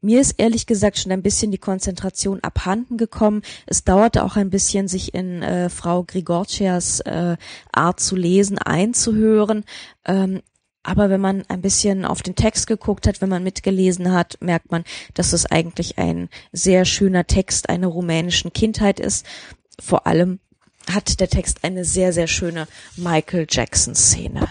Mir 0.00 0.20
ist 0.20 0.34
ehrlich 0.38 0.66
gesagt 0.66 0.98
schon 0.98 1.12
ein 1.12 1.22
bisschen 1.22 1.50
die 1.50 1.58
Konzentration 1.58 2.40
abhanden 2.40 2.96
gekommen. 2.96 3.42
Es 3.66 3.84
dauerte 3.84 4.24
auch 4.24 4.36
ein 4.36 4.50
bisschen, 4.50 4.88
sich 4.88 5.14
in 5.14 5.42
äh, 5.42 5.68
Frau 5.68 6.04
Grigorcias 6.04 7.00
äh, 7.00 7.36
Art 7.72 8.00
zu 8.00 8.16
lesen 8.16 8.58
einzuhören. 8.58 9.64
Ähm, 10.04 10.42
aber 10.84 11.10
wenn 11.10 11.20
man 11.20 11.44
ein 11.48 11.62
bisschen 11.62 12.04
auf 12.04 12.22
den 12.22 12.36
Text 12.36 12.66
geguckt 12.66 13.08
hat, 13.08 13.20
wenn 13.20 13.30
man 13.30 13.42
mitgelesen 13.42 14.12
hat, 14.12 14.38
merkt 14.40 14.70
man, 14.70 14.84
dass 15.14 15.32
es 15.32 15.46
eigentlich 15.46 15.98
ein 15.98 16.28
sehr 16.52 16.84
schöner 16.84 17.26
Text 17.26 17.68
einer 17.70 17.88
rumänischen 17.88 18.52
Kindheit 18.52 19.00
ist. 19.00 19.26
Vor 19.80 20.06
allem 20.06 20.38
hat 20.92 21.18
der 21.20 21.28
Text 21.28 21.64
eine 21.64 21.84
sehr, 21.84 22.12
sehr 22.12 22.26
schöne 22.26 22.68
Michael 22.96 23.46
Jackson-Szene. 23.48 24.48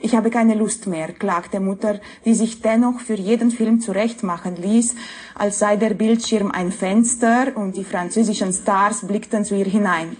Ich 0.00 0.14
habe 0.14 0.30
keine 0.30 0.54
Lust 0.54 0.86
mehr, 0.86 1.12
klagte 1.12 1.58
Mutter, 1.58 2.00
die 2.24 2.34
sich 2.34 2.62
dennoch 2.62 3.00
für 3.00 3.14
jeden 3.14 3.50
Film 3.50 3.80
zurechtmachen 3.80 4.54
ließ, 4.56 4.94
als 5.34 5.58
sei 5.58 5.76
der 5.76 5.94
Bildschirm 5.94 6.52
ein 6.52 6.70
Fenster 6.70 7.56
und 7.56 7.76
die 7.76 7.84
französischen 7.84 8.52
Stars 8.52 9.06
blickten 9.06 9.44
zu 9.44 9.56
ihr 9.56 9.66
hinein 9.66 10.16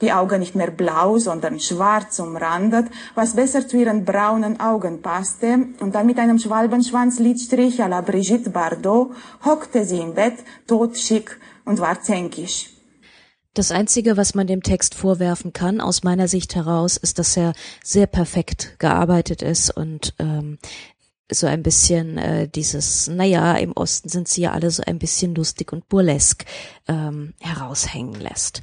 die 0.00 0.12
Augen 0.12 0.40
nicht 0.40 0.54
mehr 0.54 0.70
blau, 0.70 1.18
sondern 1.18 1.60
schwarz 1.60 2.18
umrandet, 2.18 2.86
was 3.14 3.34
besser 3.34 3.66
zu 3.66 3.76
ihren 3.76 4.04
braunen 4.04 4.60
Augen 4.60 5.02
passte, 5.02 5.66
und 5.80 5.94
dann 5.94 6.06
mit 6.06 6.18
einem 6.18 6.38
Schwalbenschwanz-Lidstrich 6.38 7.82
à 7.82 7.88
la 7.88 8.00
Brigitte 8.00 8.50
Bardot 8.50 9.10
hockte 9.44 9.84
sie 9.84 10.00
im 10.00 10.14
Bett, 10.14 10.34
totschick 10.66 11.38
und 11.64 11.80
war 11.80 12.00
zänkisch. 12.02 12.70
Das 13.54 13.70
Einzige, 13.70 14.16
was 14.16 14.34
man 14.34 14.48
dem 14.48 14.64
Text 14.64 14.96
vorwerfen 14.96 15.52
kann, 15.52 15.80
aus 15.80 16.02
meiner 16.02 16.26
Sicht 16.26 16.56
heraus, 16.56 16.96
ist, 16.96 17.20
dass 17.20 17.36
er 17.36 17.52
sehr 17.84 18.08
perfekt 18.08 18.74
gearbeitet 18.80 19.42
ist 19.42 19.70
und 19.70 20.12
ähm, 20.18 20.58
so 21.30 21.46
ein 21.46 21.62
bisschen 21.62 22.18
äh, 22.18 22.48
dieses, 22.48 23.06
naja, 23.06 23.54
im 23.54 23.72
Osten 23.72 24.08
sind 24.08 24.26
sie 24.26 24.42
ja 24.42 24.52
alle 24.52 24.70
so 24.72 24.82
ein 24.84 24.98
bisschen 24.98 25.36
lustig 25.36 25.72
und 25.72 25.88
burlesk 25.88 26.44
ähm, 26.88 27.32
heraushängen 27.40 28.20
lässt. 28.20 28.62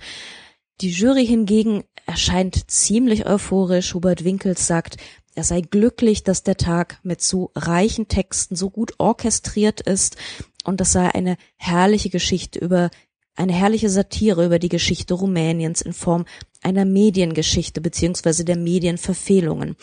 Die 0.82 0.90
Jury 0.90 1.28
hingegen 1.28 1.84
erscheint 2.08 2.72
ziemlich 2.72 3.28
euphorisch. 3.28 3.94
Hubert 3.94 4.24
Winkels 4.24 4.66
sagt, 4.66 4.98
er 5.36 5.44
sei 5.44 5.62
glücklich, 5.62 6.24
dass 6.24 6.42
der 6.42 6.58
Tag 6.58 7.00
mit 7.04 7.22
so 7.22 7.52
reichen 7.56 8.08
Texten 8.08 8.56
so 8.56 8.72
gut 8.72 8.94
orchestriert 8.98 9.82
ist 9.82 10.18
und 10.64 10.82
das 10.82 10.92
sei 10.92 11.14
eine 11.14 11.38
herrliche 11.56 12.10
Geschichte 12.10 12.58
über 12.58 12.90
eine 13.36 13.54
herrliche 13.54 13.90
Satire 13.90 14.44
über 14.44 14.58
die 14.58 14.70
Geschichte 14.70 15.14
Rumäniens 15.14 15.82
in 15.82 15.94
Form 15.94 16.26
einer 16.64 16.84
Mediengeschichte 16.86 17.80
beziehungsweise 17.80 18.44
der 18.44 18.58
Medienverfehlungen. 18.58 19.76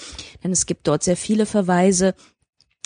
Denn 0.42 0.50
es 0.50 0.66
gibt 0.66 0.86
dort 0.88 1.04
sehr 1.04 1.16
viele 1.16 1.46
Verweise 1.46 2.14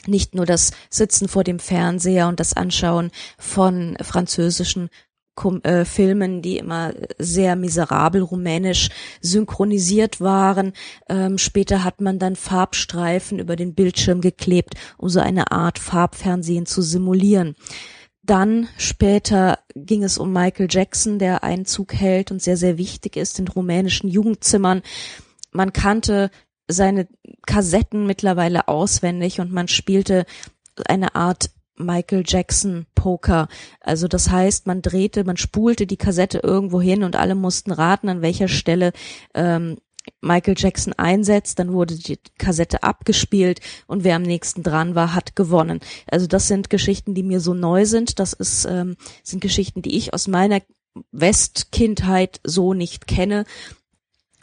nicht 0.07 0.35
nur 0.35 0.47
das 0.47 0.73
Sitzen 0.91 1.29
vor 1.29 1.45
dem 1.45 1.59
Fernseher 1.59 2.29
und 2.29 2.41
das 2.41 2.53
Anschauen 2.53 3.11
von 3.39 3.97
französischen 4.03 4.91
äh, 5.63 5.85
Filmen, 5.85 6.43
die 6.43 6.59
immer 6.59 6.93
sehr 7.19 7.57
miserabel 7.57 8.23
rumänisch 8.23 8.91
synchronisiert 9.21 10.21
waren. 10.21 10.73
Ähm, 11.09 11.39
später 11.39 11.85
hat 11.85 12.01
man 12.01 12.19
dann 12.19 12.37
Farbstreifen 12.37 13.39
über 13.39 13.57
den 13.57 13.75
Bildschirm 13.75 14.21
geklebt, 14.21 14.75
um 14.99 15.09
so 15.09 15.21
eine 15.21 15.51
Art 15.51 15.79
Farbfernsehen 15.79 16.67
zu 16.67 16.83
simulieren. 16.83 17.57
Dann 18.23 18.69
später 18.77 19.59
ging 19.75 20.05
es 20.05 20.17
um 20.17 20.33
Michael 20.33 20.69
Jackson, 20.71 21.19
der 21.19 21.43
Einzug 21.43 21.95
hält 21.95 22.31
und 22.31 22.41
sehr, 22.41 22.57
sehr 22.57 22.79
wichtig 22.79 23.17
ist 23.17 23.39
in 23.41 23.49
rumänischen 23.49 24.09
Jugendzimmern. 24.09 24.83
Man 25.51 25.73
kannte 25.73 26.31
seine 26.69 27.09
Kassetten 27.47 28.07
mittlerweile 28.07 28.69
auswendig 28.69 29.41
und 29.41 29.53
man 29.53 29.67
spielte 29.67 30.25
eine 30.87 31.15
Art 31.17 31.51
Michael 31.77 32.25
Jackson 32.27 32.87
Poker. 32.95 33.49
Also 33.81 34.09
das 34.09 34.31
heißt, 34.31 34.67
man 34.67 34.83
drehte, 34.83 35.25
man 35.25 35.37
spulte 35.37 35.87
die 35.87 35.97
Kassette 35.97 36.41
irgendwo 36.43 36.81
hin 36.81 37.03
und 37.03 37.17
alle 37.17 37.35
mussten 37.35 37.73
raten, 37.73 38.09
an 38.09 38.23
welcher 38.23 38.49
Stelle 38.49 38.93
ähm, 39.35 39.79
Michael 40.21 40.55
Jackson 40.57 40.93
einsetzt, 40.95 41.59
dann 41.59 41.73
wurde 41.73 41.97
die 41.97 42.19
Kassette 42.39 42.83
abgespielt 42.83 43.61
und 43.87 44.05
wer 44.05 44.17
am 44.17 44.23
nächsten 44.23 44.63
dran 44.63 44.95
war, 44.95 45.15
hat 45.15 45.37
gewonnen. 45.37 45.81
Also 46.11 46.27
das 46.27 46.49
sind 46.49 46.71
Geschichten, 46.71 47.15
die 47.15 47.23
mir 47.23 47.41
so 47.41 47.55
neu 47.55 47.87
sind. 47.87 48.19
Das 48.19 48.33
ist, 48.33 48.65
ähm, 48.65 48.97
sind 49.23 49.41
Geschichten, 49.41 49.83
die 49.83 49.97
ich 49.97 50.13
aus 50.13 50.29
meiner 50.29 50.61
Westkindheit 51.13 52.41
so 52.45 52.75
nicht 52.75 53.07
kenne 53.07 53.45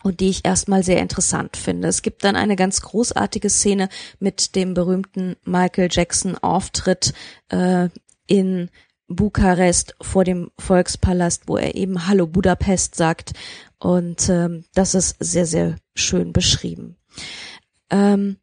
und 0.03 0.19
die 0.19 0.29
ich 0.29 0.45
erstmal 0.45 0.83
sehr 0.83 0.99
interessant 0.99 1.57
finde. 1.57 1.87
Es 1.87 2.01
gibt 2.01 2.23
dann 2.23 2.35
eine 2.35 2.55
ganz 2.55 2.81
großartige 2.81 3.49
Szene 3.49 3.89
mit 4.19 4.55
dem 4.55 4.73
berühmten 4.73 5.35
Michael 5.43 5.89
Jackson 5.91 6.37
Auftritt 6.37 7.13
äh, 7.49 7.89
in 8.27 8.69
Bukarest 9.07 9.95
vor 10.01 10.23
dem 10.23 10.51
Volkspalast, 10.59 11.47
wo 11.47 11.57
er 11.57 11.75
eben 11.75 12.07
Hallo 12.07 12.27
Budapest 12.27 12.95
sagt. 12.95 13.33
Und 13.79 14.29
ähm, 14.29 14.65
das 14.73 14.93
ist 14.93 15.15
sehr, 15.19 15.45
sehr 15.45 15.77
schön 15.95 16.31
beschrieben. 16.31 16.95
Ähm, 17.89 18.37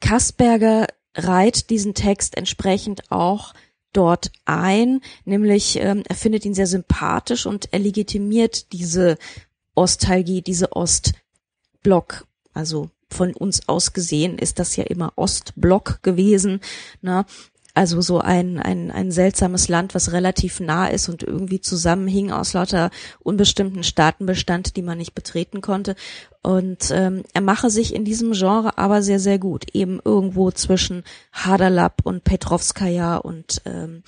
Kasperger 0.00 0.86
reiht 1.14 1.70
diesen 1.70 1.94
Text 1.94 2.36
entsprechend 2.36 3.10
auch 3.10 3.54
dort 3.92 4.30
ein, 4.44 5.00
nämlich 5.24 5.76
ähm, 5.80 6.04
er 6.08 6.14
findet 6.14 6.44
ihn 6.44 6.54
sehr 6.54 6.68
sympathisch 6.68 7.44
und 7.44 7.72
er 7.72 7.80
legitimiert 7.80 8.72
diese 8.72 9.18
Ostalgie, 9.74 10.42
diese 10.42 10.72
Ostblock, 10.72 12.26
also 12.52 12.90
von 13.08 13.34
uns 13.34 13.68
aus 13.68 13.92
gesehen 13.92 14.38
ist 14.38 14.58
das 14.58 14.76
ja 14.76 14.84
immer 14.84 15.12
Ostblock 15.16 16.02
gewesen, 16.02 16.60
ne? 17.02 17.24
Also 17.72 18.00
so 18.00 18.18
ein, 18.18 18.58
ein, 18.58 18.90
ein 18.90 19.12
seltsames 19.12 19.68
Land, 19.68 19.94
was 19.94 20.12
relativ 20.12 20.58
nah 20.58 20.88
ist 20.88 21.08
und 21.08 21.22
irgendwie 21.22 21.60
zusammenhing 21.60 22.32
aus 22.32 22.52
lauter 22.52 22.90
unbestimmten 23.20 23.84
Staatenbestand, 23.84 24.76
die 24.76 24.82
man 24.82 24.98
nicht 24.98 25.14
betreten 25.14 25.60
konnte. 25.60 25.94
Und 26.42 26.90
ähm, 26.90 27.22
er 27.32 27.40
mache 27.40 27.70
sich 27.70 27.94
in 27.94 28.04
diesem 28.04 28.32
Genre 28.32 28.76
aber 28.76 29.02
sehr, 29.02 29.20
sehr 29.20 29.38
gut. 29.38 29.66
Eben 29.72 30.00
irgendwo 30.04 30.50
zwischen 30.50 31.04
Hadalab 31.32 32.00
und 32.02 32.24
Petrovskaya 32.24 33.18
und 33.18 33.62
ähm, 33.66 34.02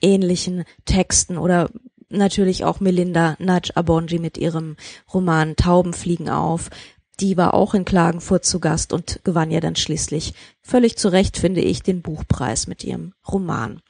ähnlichen 0.00 0.64
Texten 0.86 1.36
oder 1.36 1.68
natürlich 2.12 2.64
auch 2.64 2.80
Melinda 2.80 3.36
Nudge 3.38 3.72
Abonji 3.74 4.18
mit 4.18 4.38
ihrem 4.38 4.76
Roman 5.12 5.56
Tauben 5.56 5.92
fliegen 5.92 6.28
auf. 6.28 6.70
Die 7.20 7.36
war 7.36 7.54
auch 7.54 7.74
in 7.74 7.84
Klagenfurt 7.84 8.44
zu 8.44 8.58
Gast 8.60 8.92
und 8.92 9.20
gewann 9.24 9.50
ja 9.50 9.60
dann 9.60 9.76
schließlich 9.76 10.34
völlig 10.60 10.96
zu 10.96 11.08
Recht, 11.08 11.36
finde 11.36 11.60
ich, 11.60 11.82
den 11.82 12.02
Buchpreis 12.02 12.66
mit 12.66 12.84
ihrem 12.84 13.12
Roman. 13.30 13.80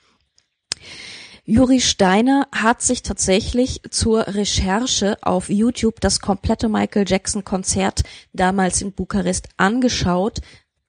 Juri 1.45 1.81
Steiner 1.81 2.47
hat 2.53 2.83
sich 2.83 3.03
tatsächlich 3.03 3.83
zur 3.91 4.29
Recherche 4.29 5.19
auf 5.23 5.49
YouTube 5.49 6.01
das 6.01 6.21
komplette 6.21 6.69
Michael 6.69 7.05
Jackson 7.07 7.45
Konzert 7.45 8.03
damals 8.33 8.81
in 8.81 8.93
Bukarest 8.93 9.49
angeschaut. 9.57 10.41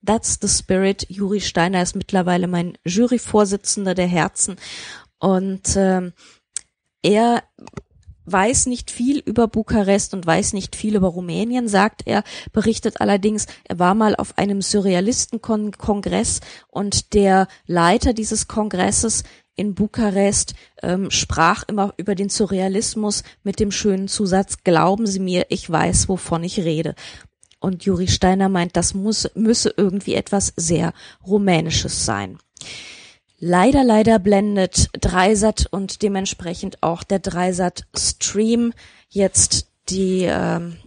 That's 0.05 0.37
the 0.41 0.47
Spirit. 0.47 1.07
Juri 1.09 1.41
Steiner 1.41 1.81
ist 1.81 1.95
mittlerweile 1.95 2.47
mein 2.47 2.77
Juryvorsitzender 2.85 3.95
der 3.95 4.05
Herzen 4.05 4.57
und 5.17 5.75
äh, 5.75 6.11
er 7.03 7.43
weiß 8.25 8.67
nicht 8.67 8.89
viel 8.89 9.19
über 9.19 9.47
Bukarest 9.47 10.13
und 10.13 10.25
weiß 10.25 10.53
nicht 10.53 10.75
viel 10.75 10.95
über 10.95 11.09
Rumänien, 11.09 11.67
sagt 11.67 12.03
er, 12.05 12.23
berichtet 12.51 13.01
allerdings, 13.01 13.47
er 13.65 13.79
war 13.79 13.95
mal 13.95 14.15
auf 14.15 14.37
einem 14.37 14.61
Surrealistenkongress 14.61 16.39
und 16.69 17.13
der 17.13 17.47
Leiter 17.67 18.13
dieses 18.13 18.47
Kongresses 18.47 19.23
in 19.55 19.75
Bukarest 19.75 20.55
ähm, 20.81 21.11
sprach 21.11 21.63
immer 21.67 21.93
über 21.97 22.15
den 22.15 22.29
Surrealismus 22.29 23.23
mit 23.43 23.59
dem 23.59 23.71
schönen 23.71 24.07
Zusatz, 24.07 24.63
glauben 24.63 25.05
Sie 25.05 25.19
mir, 25.19 25.45
ich 25.49 25.69
weiß, 25.69 26.09
wovon 26.09 26.43
ich 26.43 26.59
rede. 26.59 26.95
Und 27.59 27.85
Juri 27.85 28.07
Steiner 28.07 28.49
meint, 28.49 28.75
das 28.75 28.93
muss, 28.93 29.29
müsse 29.35 29.73
irgendwie 29.77 30.15
etwas 30.15 30.53
sehr 30.55 30.91
Rumänisches 31.25 32.03
sein. 32.03 32.39
Leider, 33.45 33.83
leider 33.83 34.19
blendet 34.19 34.87
Dreisat 34.93 35.67
und 35.69 36.01
dementsprechend 36.01 36.81
auch 36.81 37.03
der 37.03 37.19
Dreisat 37.19 37.83
Stream 37.93 38.71
jetzt 39.09 39.67
die, 39.89 40.21
ähm, 40.21 40.77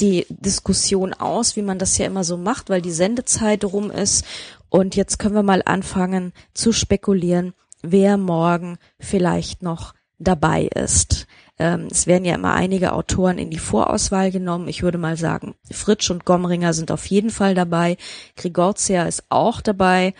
die 0.00 0.26
Diskussion 0.30 1.14
aus, 1.14 1.54
wie 1.54 1.62
man 1.62 1.78
das 1.78 1.96
ja 1.96 2.06
immer 2.06 2.24
so 2.24 2.36
macht, 2.36 2.70
weil 2.70 2.82
die 2.82 2.90
Sendezeit 2.90 3.64
rum 3.64 3.92
ist. 3.92 4.26
Und 4.68 4.96
jetzt 4.96 5.20
können 5.20 5.36
wir 5.36 5.44
mal 5.44 5.62
anfangen 5.64 6.32
zu 6.54 6.72
spekulieren, 6.72 7.54
wer 7.82 8.16
morgen 8.16 8.76
vielleicht 8.98 9.62
noch 9.62 9.94
dabei 10.18 10.64
ist. 10.64 11.28
Ähm, 11.60 11.86
es 11.88 12.08
werden 12.08 12.24
ja 12.24 12.34
immer 12.34 12.54
einige 12.54 12.92
Autoren 12.94 13.38
in 13.38 13.50
die 13.50 13.58
Vorauswahl 13.58 14.32
genommen. 14.32 14.66
Ich 14.66 14.82
würde 14.82 14.98
mal 14.98 15.16
sagen, 15.16 15.54
Fritsch 15.70 16.10
und 16.10 16.24
Gomringer 16.24 16.72
sind 16.72 16.90
auf 16.90 17.06
jeden 17.06 17.30
Fall 17.30 17.54
dabei. 17.54 17.96
Grigorcia 18.34 19.04
ist 19.04 19.22
auch 19.28 19.60
dabei 19.60 20.14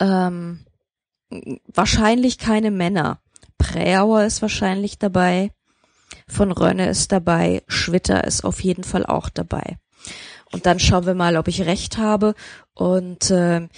ähm, 0.00 0.64
wahrscheinlich 1.72 2.38
keine 2.38 2.70
Männer. 2.70 3.20
Präauer 3.58 4.24
ist 4.24 4.42
wahrscheinlich 4.42 4.98
dabei. 4.98 5.52
Von 6.26 6.50
Rönne 6.52 6.88
ist 6.88 7.12
dabei. 7.12 7.62
Schwitter 7.68 8.24
ist 8.24 8.44
auf 8.44 8.60
jeden 8.62 8.84
Fall 8.84 9.06
auch 9.06 9.28
dabei. 9.28 9.78
Und 10.52 10.66
dann 10.66 10.80
schauen 10.80 11.06
wir 11.06 11.14
mal, 11.14 11.36
ob 11.36 11.48
ich 11.48 11.62
recht 11.62 11.98
habe. 11.98 12.34
Und 12.74 13.30
äh, 13.30 13.68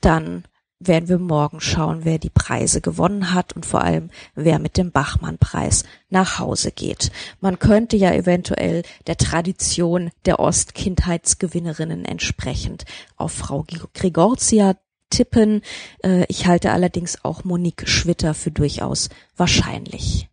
dann 0.00 0.44
werden 0.80 1.08
wir 1.08 1.18
morgen 1.18 1.60
schauen, 1.60 2.04
wer 2.04 2.18
die 2.18 2.30
Preise 2.30 2.80
gewonnen 2.80 3.34
hat 3.34 3.54
und 3.54 3.66
vor 3.66 3.82
allem, 3.82 4.10
wer 4.34 4.58
mit 4.58 4.76
dem 4.76 4.92
Bachmann-Preis 4.92 5.84
nach 6.08 6.38
Hause 6.38 6.70
geht. 6.70 7.10
Man 7.40 7.58
könnte 7.58 7.96
ja 7.96 8.12
eventuell 8.12 8.82
der 9.06 9.16
Tradition 9.16 10.10
der 10.24 10.38
Ostkindheitsgewinnerinnen 10.38 12.04
entsprechend 12.04 12.84
auf 13.16 13.32
Frau 13.32 13.66
Grigorcia 13.94 14.76
tippen. 15.10 15.62
Äh, 16.02 16.24
ich 16.28 16.46
halte 16.46 16.72
allerdings 16.72 17.24
auch 17.24 17.44
Monique 17.44 17.88
Schwitter 17.88 18.34
für 18.34 18.50
durchaus 18.50 19.08
wahrscheinlich. 19.36 20.28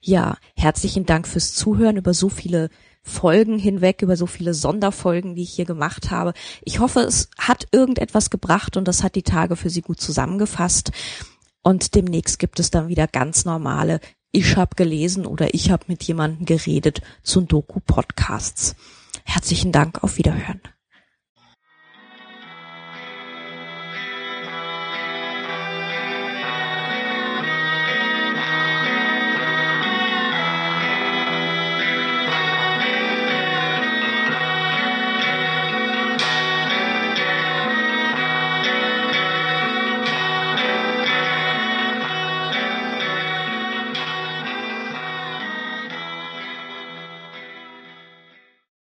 Ja, 0.00 0.38
herzlichen 0.56 1.04
Dank 1.04 1.28
fürs 1.28 1.52
Zuhören 1.52 1.96
über 1.96 2.14
so 2.14 2.28
viele 2.28 2.70
Folgen 3.02 3.58
hinweg, 3.58 4.02
über 4.02 4.16
so 4.16 4.26
viele 4.26 4.54
Sonderfolgen, 4.54 5.34
die 5.34 5.42
ich 5.42 5.52
hier 5.52 5.64
gemacht 5.64 6.10
habe. 6.10 6.32
Ich 6.62 6.80
hoffe, 6.80 7.00
es 7.00 7.28
hat 7.38 7.66
irgendetwas 7.72 8.30
gebracht 8.30 8.76
und 8.76 8.86
das 8.88 9.02
hat 9.02 9.14
die 9.14 9.22
Tage 9.22 9.56
für 9.56 9.70
Sie 9.70 9.82
gut 9.82 10.00
zusammengefasst. 10.00 10.92
Und 11.62 11.94
demnächst 11.94 12.38
gibt 12.38 12.60
es 12.60 12.70
dann 12.70 12.88
wieder 12.88 13.06
ganz 13.06 13.44
normale 13.44 14.00
Ich 14.32 14.56
hab 14.56 14.76
gelesen 14.76 15.26
oder 15.26 15.54
ich 15.54 15.70
hab 15.70 15.88
mit 15.88 16.02
jemandem 16.04 16.46
geredet 16.46 17.02
zu 17.22 17.40
Doku-Podcasts. 17.40 18.76
Herzlichen 19.24 19.72
Dank, 19.72 20.02
auf 20.02 20.16
Wiederhören. 20.16 20.60